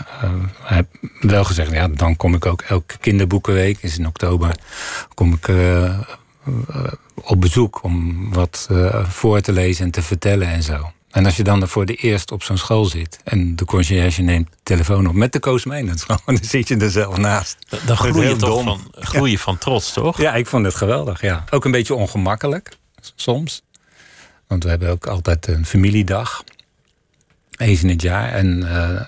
[0.64, 0.88] heb
[1.20, 4.56] wel gezegd, ja, dan kom ik ook elke kinderboekenweek, is in oktober,
[5.14, 5.48] kom ik
[7.16, 8.68] op bezoek om wat
[9.08, 10.92] voor te lezen en te vertellen en zo.
[11.12, 14.50] En als je dan voor de eerst op zo'n school zit en de conciërge neemt
[14.50, 15.64] de telefoon op met de Koos
[16.26, 17.58] dan zit je er zelf naast.
[17.70, 18.64] Dan Dat is groei je toch dom.
[18.64, 20.18] van, groei je van trots, toch?
[20.18, 21.22] Ja, ik vond het geweldig.
[21.22, 21.44] Ja.
[21.50, 22.78] Ook een beetje ongemakkelijk
[23.16, 23.62] soms.
[24.48, 26.44] Want we hebben ook altijd een familiedag.
[27.60, 28.32] Eens in het jaar.
[28.32, 29.02] En eh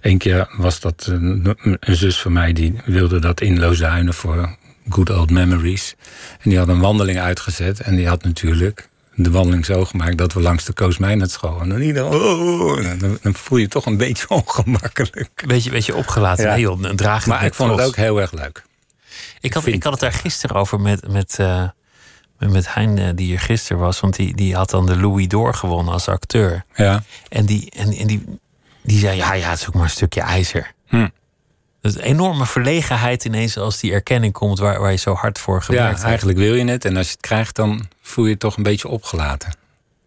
[0.00, 4.56] één keer was dat een, een zus van mij die wilde dat in Loosduinen voor
[4.88, 5.94] good old memories.
[6.40, 7.80] En die had een wandeling uitgezet.
[7.80, 11.60] En die had natuurlijk de wandeling zo gemaakt dat we langs de Koos school.
[11.60, 13.00] En dan iedereen, oh, oh, oh.
[13.00, 15.44] dan, dan voel je je toch een beetje ongemakkelijk.
[15.46, 16.44] Beetje, beetje opgelaten.
[16.44, 16.50] Ja.
[16.50, 18.62] Nee, joh, een draag Maar ik vond het ook heel erg leuk.
[19.40, 21.68] Ik had, ik had het daar gisteren over met, met, eh,
[22.48, 24.00] met, Hein, eh, die hier gisteren was.
[24.00, 26.64] Want die, die had dan de Louis d'Or gewonnen als acteur.
[26.74, 27.02] Ja.
[27.28, 28.24] En die, en, en die,
[28.82, 30.72] die zei, ja, ja, het is ook maar een stukje ijzer.
[30.86, 31.08] Hm.
[31.80, 34.58] Dat is een enorme verlegenheid ineens als die erkenning komt...
[34.58, 36.04] waar, waar je zo hard voor gewerkt Ja, hebt.
[36.04, 36.84] eigenlijk wil je het.
[36.84, 39.54] En als je het krijgt, dan voel je je toch een beetje opgelaten.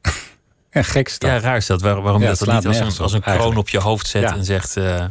[0.72, 1.30] ja, gek is dat.
[1.30, 1.82] Ja, raar is dat.
[1.82, 4.22] Waar- waarom Ja, dat dan niet als een, als een kroon op je hoofd zet
[4.22, 4.34] Ja.
[4.34, 4.78] en zegt...
[4.78, 5.06] eh,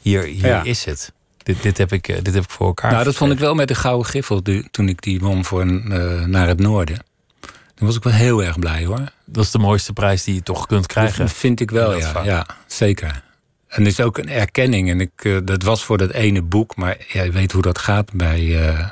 [0.00, 1.12] hier hier is het.
[1.44, 3.54] Dit, dit, heb ik, eh, dit heb ik voor elkaar nou, dat vond ik wel
[3.54, 7.04] met de Gouden Griffel toen ik die won voor een, eh, naar het noorden.
[7.74, 9.12] Toen was ik wel heel erg blij hoor.
[9.24, 11.18] Dat is de mooiste prijs die je toch kunt krijgen.
[11.18, 12.24] Dat vind ik wel, ja, vak.
[12.24, 12.46] ja.
[12.66, 13.22] Zeker.
[13.68, 14.90] En het is ook een erkenning.
[14.90, 16.76] En ik, eh, dat was voor dat ene boek.
[16.76, 18.88] Maar ja, je weet hoe dat gaat bij eh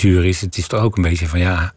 [0.00, 0.40] juries.
[0.40, 1.74] Het is toch ook een beetje van ja.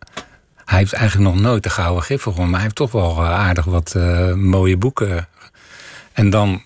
[0.65, 2.51] Hij heeft eigenlijk nog nooit de Gouden Griffel gewonnen.
[2.51, 3.95] Maar hij heeft toch wel aardig wat
[4.35, 5.27] mooie boeken.
[6.13, 6.63] En dan,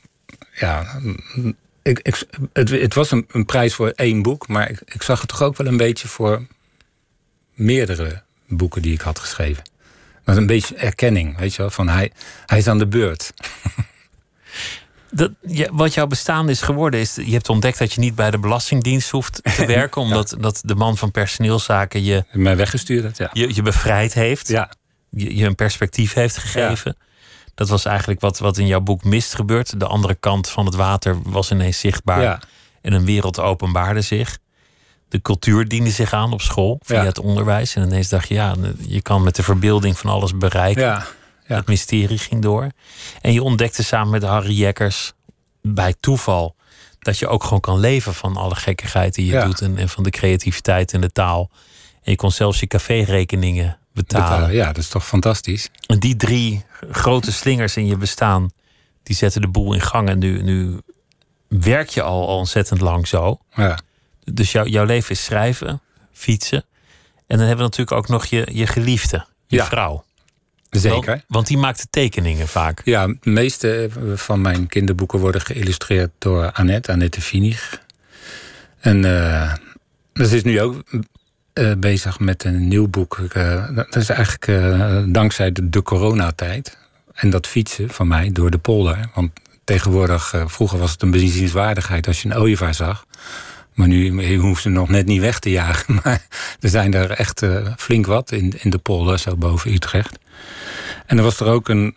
[0.54, 0.86] ja.
[1.88, 4.48] Ik, ik, het, het was een, een prijs voor één boek.
[4.48, 6.48] Maar ik, ik zag het toch ook wel een beetje voor
[7.54, 9.64] meerdere boeken die ik had geschreven.
[10.24, 11.72] Dat een beetje erkenning, weet je wel.
[11.72, 12.12] Van hij,
[12.46, 13.34] hij is aan de beurt.
[15.12, 18.32] Dat, ja, wat jouw bestaan is geworden, is je hebt ontdekt dat je niet bij
[18.32, 23.30] de Belastingdienst hoeft te werken, omdat dat de man van personeelszaken je, Mij weggestuurd ja.
[23.34, 24.72] je, je bevrijd heeft, Ja,
[25.10, 26.98] je, je een perspectief heeft gegeven.
[27.58, 29.80] Dat was eigenlijk wat, wat in jouw boek mist gebeurt.
[29.80, 32.40] De andere kant van het water was ineens zichtbaar ja,
[32.82, 34.38] en een wereld openbaarde zich.
[35.10, 37.06] De cultuur diende zich aan op school via Ja.
[37.06, 37.76] het onderwijs.
[37.76, 40.84] En ineens dacht je, ja, je kan met de verbeelding van alles bereiken.
[40.84, 41.06] ja,
[41.48, 41.56] ja.
[41.56, 42.68] Het mysterie ging door.
[43.22, 45.14] En je ontdekte samen met Harry Jekkers
[45.62, 46.56] bij toeval
[47.00, 50.04] dat je ook gewoon kan leven van alle gekkigheid die je doet en, en van
[50.04, 51.50] de creativiteit en de taal.
[52.04, 54.30] En je kon zelfs je caférekeningen betalen.
[54.30, 54.56] Betalen.
[54.56, 55.70] Ja, dat is toch fantastisch.
[55.88, 58.50] En die drie grote slingers in je bestaan,
[59.04, 60.10] die zetten de boel in gang.
[60.10, 60.80] En nu, nu
[61.48, 63.40] werk je al, al ontzettend lang zo.
[63.54, 63.80] Ja,
[64.24, 65.82] Dus jouw jouw leven is schrijven,
[66.14, 66.66] fietsen.
[67.28, 69.66] En dan hebben we natuurlijk ook nog je, je geliefde, je Ja.
[69.66, 70.06] vrouw.
[70.70, 71.06] zeker.
[71.06, 72.82] Want, want die maakt de tekeningen vaak.
[72.86, 77.82] Ja, de meeste van mijn kinderboeken worden geïllustreerd door Annette, Annette Vinig.
[78.80, 79.54] En eh
[80.14, 80.84] ze is nu ook
[81.58, 83.18] eh, bezig met een nieuw boek.
[83.34, 86.78] Eh, dat is eigenlijk eh, dankzij de, coronatijd.
[87.14, 89.10] En dat fietsen van mij door de polder.
[89.14, 89.32] Want
[89.64, 93.06] tegenwoordig, vroeger was het een bezienswaardigheid als je een ooievaar zag.
[93.74, 95.94] Maar nu je hoeft ze nog net niet weg te jagen.
[96.04, 96.28] Maar
[96.60, 97.46] er zijn er echt
[97.78, 100.20] flink wat in, in de polder, zo boven Utrecht.
[101.06, 101.96] En er was er ook een,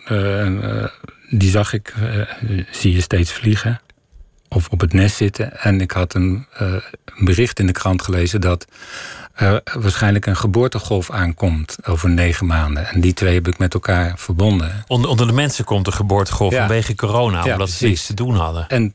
[1.31, 1.95] die zag ik,
[2.71, 3.81] zie je steeds vliegen.
[4.49, 5.61] of op het nest zitten.
[5.61, 6.47] En ik had een
[7.19, 8.67] bericht in de krant gelezen dat
[9.41, 12.87] er waarschijnlijk een geboortegolf aankomt over negen maanden.
[12.89, 14.85] En die twee heb ik met elkaar verbonden.
[14.87, 16.59] Onder, onder de mensen komt de geboortegolf Ja.
[16.59, 18.69] vanwege corona, Ja, omdat ze niks te doen hadden.
[18.69, 18.95] En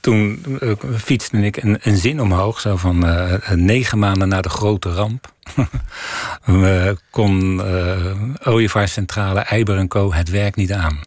[0.00, 4.48] toen eh, fietste ik een, een zin omhoog, zo van eh, negen maanden na de
[4.48, 5.32] grote ramp.
[6.44, 10.12] We kon eh Ooievaarscentrale, Eiber en Co.
[10.12, 11.00] het werk niet aan.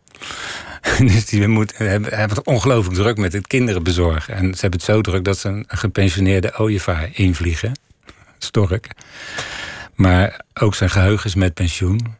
[0.99, 4.34] dus die hebben, hebben het ongelooflijk druk met het kinderen bezorgen.
[4.34, 7.72] En ze hebben het zo druk dat ze een gepensioneerde ooievaar invliegen.
[8.38, 8.88] Stork.
[9.96, 12.16] Maar ook zijn geheugen is met pensioen.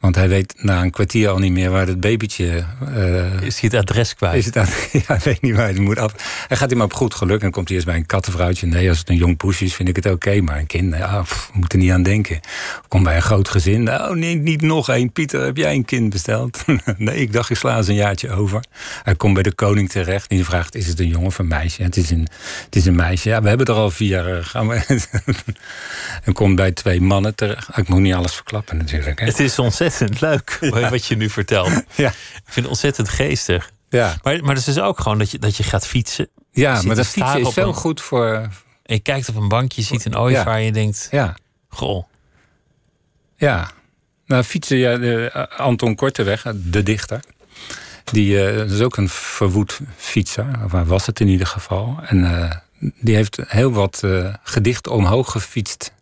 [0.00, 3.70] Want hij weet na een kwartier al niet meer waar het babytje eh, Is hij
[3.72, 4.34] het adres kwijt?
[4.34, 4.54] is het
[4.92, 6.12] ja, hij weet niet waar hij het moet af.
[6.48, 7.34] Hij gaat maar op goed geluk.
[7.34, 8.66] En dan komt hij eerst bij een kattenvrouwtje.
[8.66, 10.40] Nee, als het een jong poesje is, vind ik het oké.
[10.40, 12.40] Maar een kind, ja, pff, moet er niet aan denken.
[12.88, 13.88] Kom bij een groot gezin.
[13.90, 15.12] Oh nee, niet nog één.
[15.12, 16.64] Pieter, heb jij een kind besteld?
[16.96, 18.64] nee, ik dacht, ik sla eens een jaartje over.
[19.02, 20.28] Hij komt bij de koning terecht.
[20.28, 21.82] Die vraagt, is het een jongen of een meisje?
[21.82, 22.28] Het is een,
[22.64, 23.28] het is een meisje.
[23.28, 24.36] Ja, we hebben er al vier.
[24.36, 24.80] eh, Gaan we...
[26.24, 27.76] en komt bij twee mannen terecht.
[27.76, 29.20] Ik moet niet alles verklappen natuurlijk.
[29.20, 29.26] Hè?
[29.26, 29.88] Het is ontzettend
[30.20, 30.58] leuk
[30.90, 31.70] wat je nu vertelt.
[31.94, 32.14] Ja, Ik
[32.44, 33.70] vind het ontzettend geestig.
[33.88, 34.16] ja.
[34.22, 36.28] Maar, maar het is dus ook gewoon dat je, dat je gaat fietsen.
[36.52, 38.26] ja maar dat fietsen is zo een- goed voor...
[38.82, 41.08] En je kijkt op een bankje, je ziet een ooievaar en je denkt...
[41.10, 41.36] Ja.
[41.68, 42.04] Goh,
[43.36, 43.70] Ja,
[44.26, 47.20] nou fietsen, ja, de, eh, Anton Korteweg, de dichter.
[48.04, 51.98] Die eh, dat is ook een verwoed fietser, of hij was het in ieder geval.
[52.06, 52.50] En eh,
[53.00, 55.92] die heeft heel wat eh, gedichten omhoog gefietst.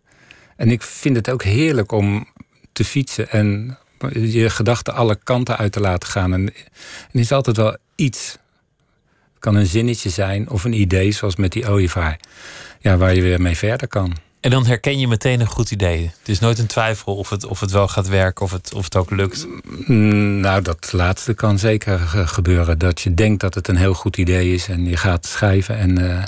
[0.55, 2.27] En ik vind het ook heerlijk om
[2.79, 3.77] te fietsen en
[4.13, 6.33] je gedachten alle kanten uit te laten gaan.
[6.33, 6.45] En
[7.11, 8.31] er is altijd wel iets.
[9.33, 12.19] Het kan een zinnetje zijn of een idee, zoals met die ooievaar.
[12.79, 14.15] Ja, waar je weer mee verder kan.
[14.39, 16.11] En dan herken je meteen een goed idee.
[16.19, 18.83] Het is nooit een twijfel of het, of het wel gaat werken, of het, of
[18.83, 19.47] het ook lukt.
[19.85, 22.77] Mm, Nou, dat laatste kan zeker ge- gebeuren.
[22.77, 26.09] Dat je denkt dat het een heel goed idee is en je gaat schrijven en
[26.17, 26.23] eh,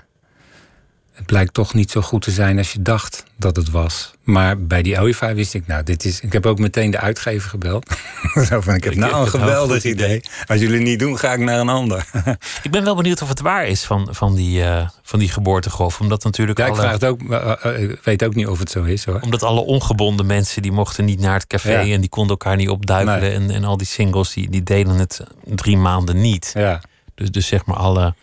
[1.22, 4.12] het blijkt toch niet zo goed te zijn als je dacht dat het was.
[4.24, 6.20] Maar bij die ooievaar wist ik, nou, dit is.
[6.22, 7.92] Ik heb ook meteen de uitgever gebeld.
[8.50, 10.22] zo van, ik heb Ik nou heb een geweldig idee.
[10.48, 12.06] Als jullie het niet doen, ga ik naar een ander.
[12.64, 16.00] Ik ben wel benieuwd of het waar is van, van, die, eh, van die geboortegolf.
[16.00, 17.22] Omdat natuurlijk ja, ik vraag het ook.
[17.32, 19.20] eh, eh, ik weet ook niet of het zo is hoor.
[19.22, 21.94] omdat alle ongebonden mensen die mochten niet naar het café Ja.
[21.94, 23.20] en die konden elkaar niet opduikelen.
[23.20, 23.32] Nee.
[23.32, 26.52] En, en al die singles die, die deden het drie maanden niet.
[26.54, 26.82] Ja.
[27.16, 28.14] Dus, dus zeg maar alle.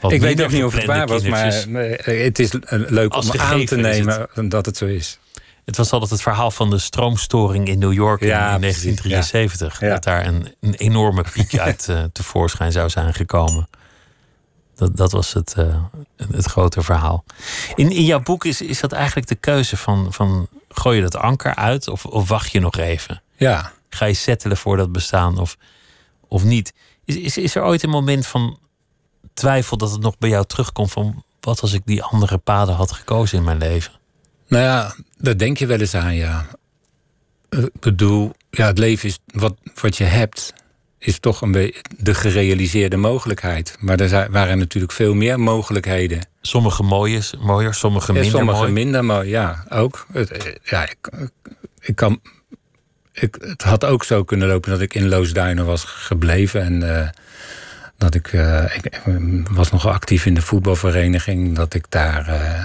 [0.00, 3.14] Wat Ik weet ook niet of het waar was, maar eh, het is eh, leuk
[3.14, 5.18] om aan te nemen dat het zo is.
[5.64, 9.80] Het was altijd het verhaal van de stroomstoring in New York Ja, in precies, 1973.
[9.80, 9.86] ja.
[9.86, 9.92] Ja.
[9.92, 13.68] Dat daar een, een enorme piek uit eh, tevoorschijn zou zijn gekomen.
[14.74, 15.54] Dat, dat was het,
[16.32, 17.24] het grote verhaal.
[17.74, 21.16] In, in jouw boek is, is dat eigenlijk de keuze van, van gooi je dat
[21.16, 23.22] anker uit of, of wacht je nog even?
[23.36, 23.72] Ja.
[23.88, 25.56] Ga je settelen voor dat bestaan of,
[26.28, 26.72] of niet?
[27.04, 28.58] Is, is, is er ooit een moment van
[29.40, 32.92] twijfel dat het nog bij jou terugkomt van wat als ik die andere paden had
[32.92, 33.92] gekozen in mijn leven?
[34.48, 36.46] Nou ja, daar denk je wel eens aan, ja.
[37.48, 40.52] Eh, Ik bedoel, ja, het leven is wat, wat je hebt,
[40.98, 43.76] is toch een beetje de gerealiseerde mogelijkheid.
[43.80, 46.28] Maar er zijn, waren natuurlijk veel meer mogelijkheden.
[46.40, 48.72] Sommige mooie, mooier, sommige minder sommige mooi.
[48.72, 50.06] minder mooi, ja, ook.
[50.12, 51.10] Het, eh, ja, ik,
[51.80, 52.20] ik kan,
[53.12, 56.62] ik, het had ook zo kunnen lopen dat ik in Loosduinen was gebleven.
[56.62, 57.08] En eh,
[58.00, 61.56] dat ik, eh, ik, ik was nogal actief in de voetbalvereniging.
[61.56, 62.64] Dat ik daar eh,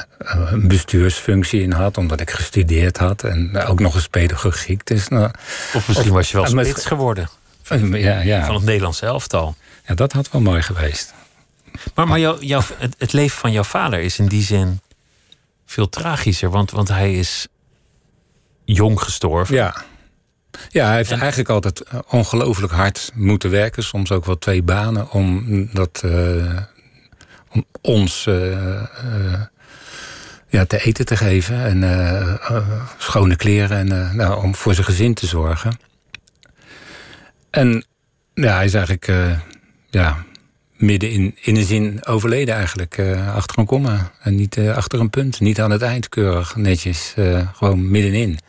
[0.52, 3.24] een bestuursfunctie in had, omdat ik gestudeerd had.
[3.24, 4.86] En ook nog eens pedagogiek.
[4.86, 5.32] Dus, nou,
[5.74, 7.30] Of misschien was je wel met- spits geworden
[7.92, 9.56] ja, ja, van het Nederlands elftal.
[9.88, 11.14] ja, dat had wel mooi geweest.
[11.96, 14.80] Maar, maar jouw, jouw, het, het leven van jouw vader is in die zin
[15.66, 16.50] veel tragischer.
[16.50, 17.48] Want, want hij is
[18.66, 19.56] jong gestorven.
[19.56, 19.76] Ja.
[20.70, 23.84] Ja, hij heeft En- eigenlijk altijd eh, ongelooflijk hard moeten werken.
[23.84, 25.44] Soms ook wel twee banen om
[25.74, 26.58] dat eh,
[27.52, 29.42] om ons eh,
[30.48, 31.84] ja, te eten te geven.
[31.84, 32.40] En
[32.98, 35.78] schone kleren en nou, om voor zijn gezin te zorgen.
[37.50, 37.86] En
[38.34, 39.12] ja, hij is eigenlijk
[39.90, 40.24] ja,
[40.78, 43.02] midden in, in een zin overleden eigenlijk.
[43.36, 45.40] achter een komma en niet achter een punt.
[45.40, 47.14] Niet aan het eind keurig, netjes.
[47.54, 48.40] gewoon middenin.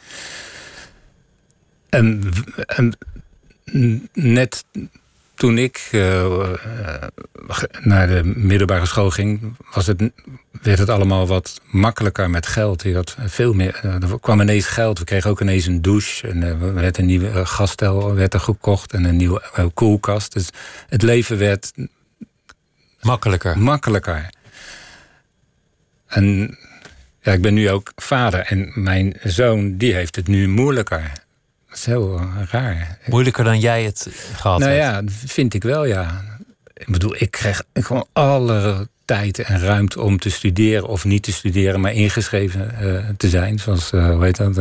[1.88, 2.32] En,
[4.12, 4.64] net
[5.36, 7.08] toen ik eh, eh,
[7.80, 10.10] naar de middelbare school ging, was het,
[10.62, 12.82] werd het allemaal wat makkelijker met geld.
[12.82, 14.98] Je had veel meer, eh, er kwam ineens geld.
[14.98, 16.28] We kregen ook ineens een douche.
[16.28, 19.42] En er werd een nieuwe gasstel werd er gekocht en een nieuwe
[19.74, 20.32] koelkast.
[20.32, 20.48] Dus
[20.88, 21.72] het leven werd
[23.00, 23.58] Makkelijker.
[23.58, 24.30] makkelijker.
[26.06, 26.56] En
[27.20, 31.12] ja, ik ben nu ook vader en mijn zoon die heeft het nu moeilijker.
[31.76, 32.98] Dat is heel eh, raar.
[33.06, 35.10] Moeilijker dan jij het gehad nou hebt.
[35.10, 36.24] ja, vind ik wel, ja.
[36.74, 41.32] ik bedoel, ik kreeg gewoon alle tijd en ruimte om te studeren of niet te
[41.32, 43.58] studeren, maar ingeschreven uh, te zijn.
[43.58, 44.54] Zoals, uh, hoe heet dat?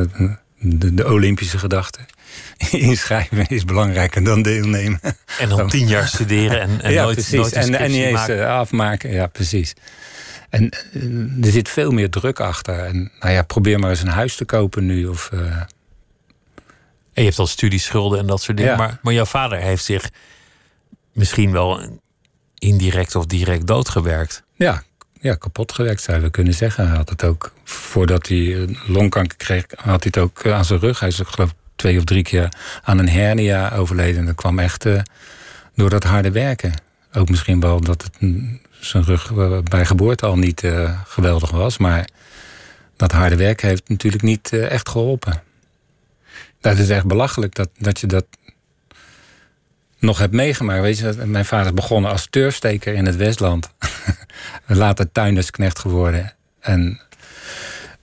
[0.60, 2.00] De, de, Olympische gedachte.
[2.72, 5.00] Inschrijven is belangrijker dan deelnemen.
[5.40, 7.40] En dan tien jaar studeren en, en ja, nooit, precies.
[7.40, 8.50] nooit en, en niet eens maken.
[8.50, 9.12] afmaken.
[9.12, 9.74] Ja, precies.
[10.50, 10.70] En
[11.42, 12.80] er zit veel meer druk achter.
[12.80, 15.06] En nou ja, probeer maar eens een huis te kopen nu.
[15.08, 15.62] Of, uh...
[17.16, 18.72] En je hebt al studieschulden en dat soort dingen.
[18.72, 18.78] Ja.
[18.78, 20.10] Maar, maar jouw vader heeft zich
[21.12, 22.00] misschien wel
[22.56, 24.44] indirect of direct doodgewerkt.
[24.56, 24.84] Ja,
[25.22, 26.88] ja, kapot gewerkt zouden we kunnen zeggen.
[26.88, 31.00] Hij had het ook, voordat hij longkanker kreeg, had hij het ook aan zijn rug.
[31.00, 32.50] Hij is geloof ik twee of drie keer
[32.84, 34.20] aan een hernia overleden.
[34.20, 35.02] En dat kwam echt uh,
[35.76, 36.74] door dat harde werken.
[37.14, 38.18] Ook misschien wel dat het
[38.80, 39.32] zijn rug
[39.64, 41.78] bij geboorte al niet uh, geweldig was.
[41.78, 42.08] Maar
[42.96, 45.44] dat harde werken heeft natuurlijk niet uh, echt geholpen.
[46.66, 48.26] Dat is echt belachelijk dat, dat je dat
[50.00, 50.82] nog hebt meegemaakt.
[50.82, 53.70] Weet je, mijn vader is begonnen als turfsteker in het Westland.
[54.66, 56.34] Later tuindersknecht geworden.
[56.60, 57.02] En,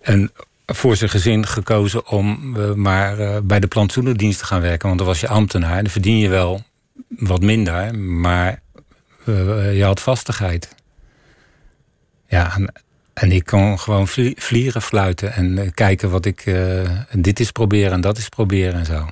[0.00, 0.32] en
[0.66, 4.86] voor zijn gezin gekozen om uh, maar uh, bij de plantsoenendienst te gaan werken.
[4.86, 5.82] Want dan was je ambtenaar.
[5.82, 6.62] Dan verdien je wel
[7.08, 7.98] wat minder.
[7.98, 8.60] Maar
[9.24, 10.74] uh, je had vastigheid.
[12.26, 12.58] Ja,
[13.14, 15.32] en ik kon gewoon vlieren fluiten.
[15.32, 16.44] En kijken wat ik...
[17.12, 19.08] dit is proberen en dat is proberen en zo.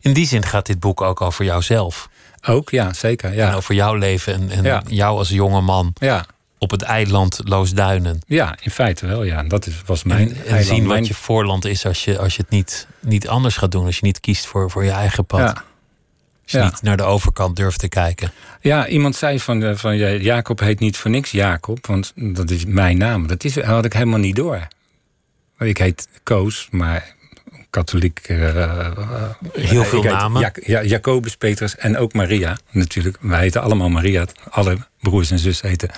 [0.00, 2.08] In die zin gaat dit boek ook over jouzelf.
[2.46, 3.34] Ook, ja, zeker.
[3.34, 3.48] Ja.
[3.48, 4.82] En over jouw leven en, en Ja.
[4.86, 6.26] jou als jonge man Ja.
[6.58, 8.18] op het eiland Loosduinen.
[8.26, 9.22] ja, in feite wel.
[9.22, 9.42] Ja.
[9.42, 12.18] Dat is, was mijn En, en eiland, zien mijn- wat je voorland is als je,
[12.18, 13.86] als je het niet, niet anders gaat doen.
[13.86, 15.40] Als je niet kiest voor, voor je eigen pad.
[15.40, 15.64] Ja.
[16.52, 16.64] Als je Ja.
[16.72, 18.32] niet naar de overkant durft te kijken.
[18.60, 22.50] Ja, iemand zei van, eh, van ja, Jacob heet niet voor niks Jacob, want dat
[22.50, 23.26] is mijn naam.
[23.26, 24.68] Dat is, had ik helemaal niet door.
[25.58, 27.14] Ik heet Koos, maar
[27.70, 28.18] katholiek.
[28.18, 28.98] eh, eh,
[29.52, 30.40] Heel veel namen.
[30.40, 33.16] Ja, ja, Jacobus, Petrus en ook Maria natuurlijk.
[33.20, 34.24] Wij heten allemaal Maria.
[34.50, 35.90] Alle broers en zussen heten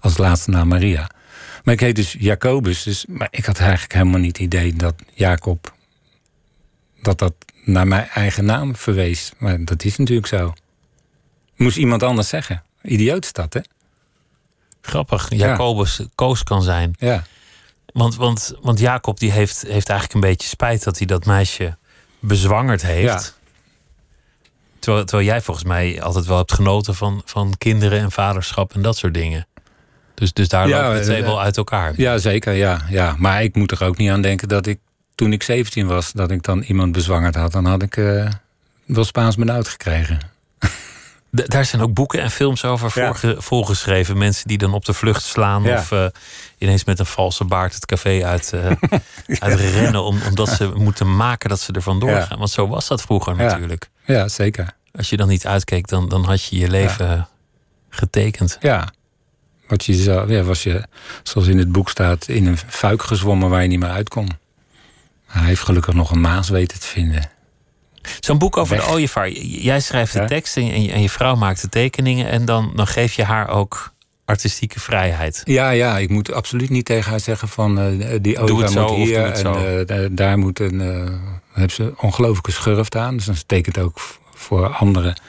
[0.00, 1.10] als laatste naam Maria.
[1.64, 4.94] Maar ik heet dus Jacobus, dus, maar ik had eigenlijk helemaal niet het idee dat
[5.14, 5.74] Jacob...
[7.02, 7.34] dat dat
[7.66, 9.32] naar mijn eigen naam verwees.
[9.38, 10.54] Maar dat is natuurlijk zo.
[11.56, 12.62] Moest iemand anders zeggen.
[12.82, 13.60] Idioot is dat, hè?
[14.80, 15.28] Grappig.
[15.30, 16.94] Jacobus Koos kan zijn.
[16.98, 17.24] Ja.
[17.92, 21.76] Want, want, want Jacob die heeft, heeft eigenlijk een beetje spijt dat hij dat meisje
[22.20, 23.38] bezwangerd heeft.
[24.78, 28.82] Terwijl, terwijl jij volgens mij altijd wel hebt genoten van, van kinderen en vaderschap en
[28.82, 29.46] dat soort dingen.
[30.14, 31.92] Dus, dus daar Ja, lopen de twee wel uit elkaar.
[31.96, 33.14] Ja, zeker, ja, ja.
[33.18, 34.78] Maar ik moet er ook niet aan denken dat ik
[35.16, 37.52] toen ik 17 was, dat ik dan iemand bezwangerd had.
[37.52, 38.28] Dan had ik eh,
[38.84, 40.18] wel Spaans benauwd gekregen.
[41.36, 43.06] D- daar zijn ook boeken en films over Ja.
[43.06, 44.18] voorge- volgeschreven.
[44.18, 45.74] Mensen die dan op de vlucht slaan Ja.
[45.78, 46.06] of eh,
[46.58, 48.70] ineens met een valse baard het café uit, eh,
[49.48, 50.02] uit rennen.
[50.02, 52.24] Om, omdat ze moeten maken dat ze er vandoor Ja.
[52.24, 52.38] gaan.
[52.38, 53.42] Want zo was dat vroeger Ja.
[53.42, 53.88] natuurlijk.
[54.04, 54.74] Ja, zeker.
[54.94, 57.28] Als je dan niet uitkeek, dan, dan had je je leven
[57.88, 58.58] getekend.
[58.60, 58.88] Ja.
[59.68, 60.84] Wat je zou, ja, was je,
[61.22, 64.28] zoals in het boek staat, in een fuik gezwommen waar je niet meer uit kon.
[65.38, 67.30] Hij heeft gelukkig nog een maas weten te vinden.
[68.20, 68.84] Zo'n boek over Weg.
[68.86, 69.30] de ooievaar.
[69.40, 70.26] Jij schrijft de Ja.
[70.26, 72.28] tekst en je, en je vrouw maakt de tekeningen.
[72.28, 73.92] En dan, dan geef je haar ook
[74.24, 75.40] artistieke vrijheid.
[75.44, 79.24] Ja, ja, ik moet absoluut niet tegen haar zeggen van die zo moet of hier
[79.32, 80.78] en daar- moet een,
[81.52, 83.16] hebben ze ongelooflijke schurft aan.
[83.16, 83.98] Dus dan tekent ook
[84.36, 85.20] voor anderen.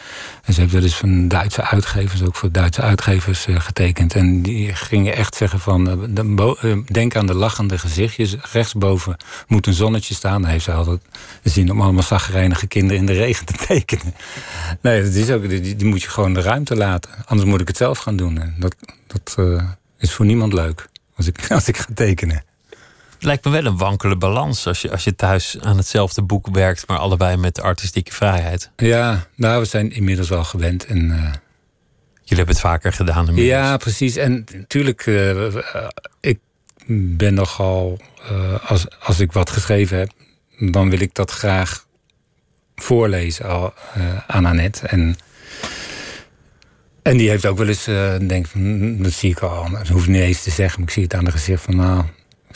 [0.43, 4.13] En ze hebben dus van Duitse uitgevers, ook voor Duitse uitgevers eh, getekend.
[4.13, 8.35] En die gingen echt zeggen van, eh, eh, denk aan de lachende gezichtjes.
[8.51, 10.41] Rechtsboven moet een zonnetje staan.
[10.41, 11.01] Dan heeft ze altijd
[11.43, 14.13] zin om allemaal zagrijnige kinderen in de regen te tekenen.
[14.81, 17.11] Nee, dat is ook, die, die moet je gewoon de ruimte laten.
[17.25, 18.41] Anders moet ik het zelf gaan doen.
[18.41, 18.75] En dat
[19.07, 19.37] dat
[19.97, 22.43] is voor niemand leuk als ik, als ik ga tekenen.
[23.17, 26.47] Het lijkt me wel een wankele balans als je, als je thuis aan hetzelfde boek
[26.51, 28.71] werkt, maar allebei met artistieke vrijheid.
[28.75, 30.85] Ja, nou, we zijn inmiddels wel gewend.
[30.85, 31.33] En, eh,
[32.23, 33.27] Jullie hebben het vaker gedaan.
[33.27, 33.57] inmiddels.
[33.57, 34.15] ja, precies.
[34.15, 35.87] En natuurlijk, eh, eh,
[36.19, 36.39] ik
[37.17, 37.99] ben nogal,
[38.67, 40.11] als, als ik wat geschreven heb,
[40.59, 41.85] dan wil ik dat graag
[42.75, 43.73] voorlezen al,
[44.27, 44.87] aan Annette.
[44.87, 45.17] En,
[47.01, 49.87] en die heeft ook wel eens, eh denk van, hm, dat zie ik al, dat
[49.87, 52.03] hoef ik niet eens te zeggen, maar ik zie het aan de gezicht van, nou,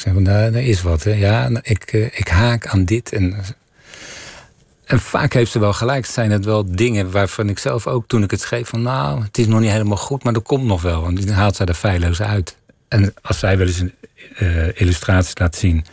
[0.01, 1.03] zeg van, daar, daar is wat.
[1.03, 1.11] Hè.
[1.11, 3.13] Ja, ik, eh, ik haak aan dit.
[3.13, 3.35] En,
[4.85, 6.05] en vaak heeft ze wel gelijk.
[6.05, 9.37] Zijn het wel dingen waarvan ik zelf ook toen ik het schreef van, nou, het
[9.37, 11.05] is nog niet helemaal goed, maar dat komt nog wel.
[11.05, 12.55] En dan haalt zij er feilloos uit.
[12.87, 13.93] En als zij wel eens een
[14.35, 15.85] eh, illustratie laat zien.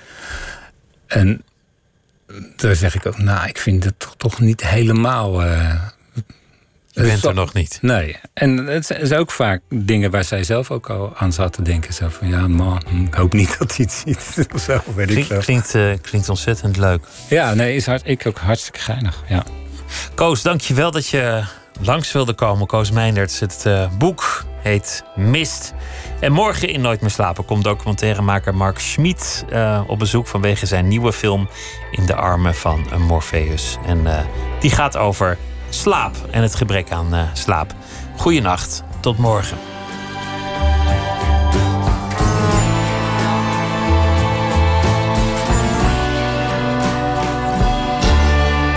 [1.06, 1.42] En
[2.56, 5.42] dan zeg ik ook, nou, ik vind het toch, toch niet helemaal.
[5.42, 5.82] eh,
[7.02, 7.78] Je bent er nog niet.
[7.82, 8.16] Nee.
[8.34, 11.94] En het zijn ook vaak dingen waar zij zelf ook al aan zat te denken.
[11.94, 14.46] Zo van, ja, man, ik hoop niet dat hij het ziet.
[14.54, 17.04] Of zo, weet ik klinkt, eh, klinkt ontzettend leuk.
[17.28, 19.22] Ja, nee, is hard, ik ook hartstikke geinig.
[19.28, 19.44] Ja.
[20.14, 21.42] Koos, dank je wel dat je
[21.80, 22.66] langs wilde komen.
[22.66, 25.72] Koos Meinderts, het uh, boek heet Mist.
[26.20, 30.88] En morgen in Nooit meer slapen komt documentairemaker Mark Schmid uh, op bezoek vanwege zijn
[30.88, 31.48] nieuwe film
[31.90, 33.76] In de armen van een Morpheus.
[33.86, 34.06] En
[34.60, 35.38] die gaat over
[35.68, 37.74] slaap en het gebrek aan slaap.
[38.16, 39.58] Goeienacht, tot morgen.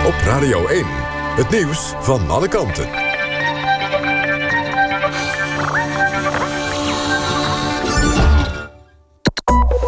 [0.06, 0.84] Op Radio 1,
[1.36, 2.88] het nieuws van alle kanten.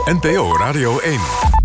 [0.05, 1.64] NPO Radio 1.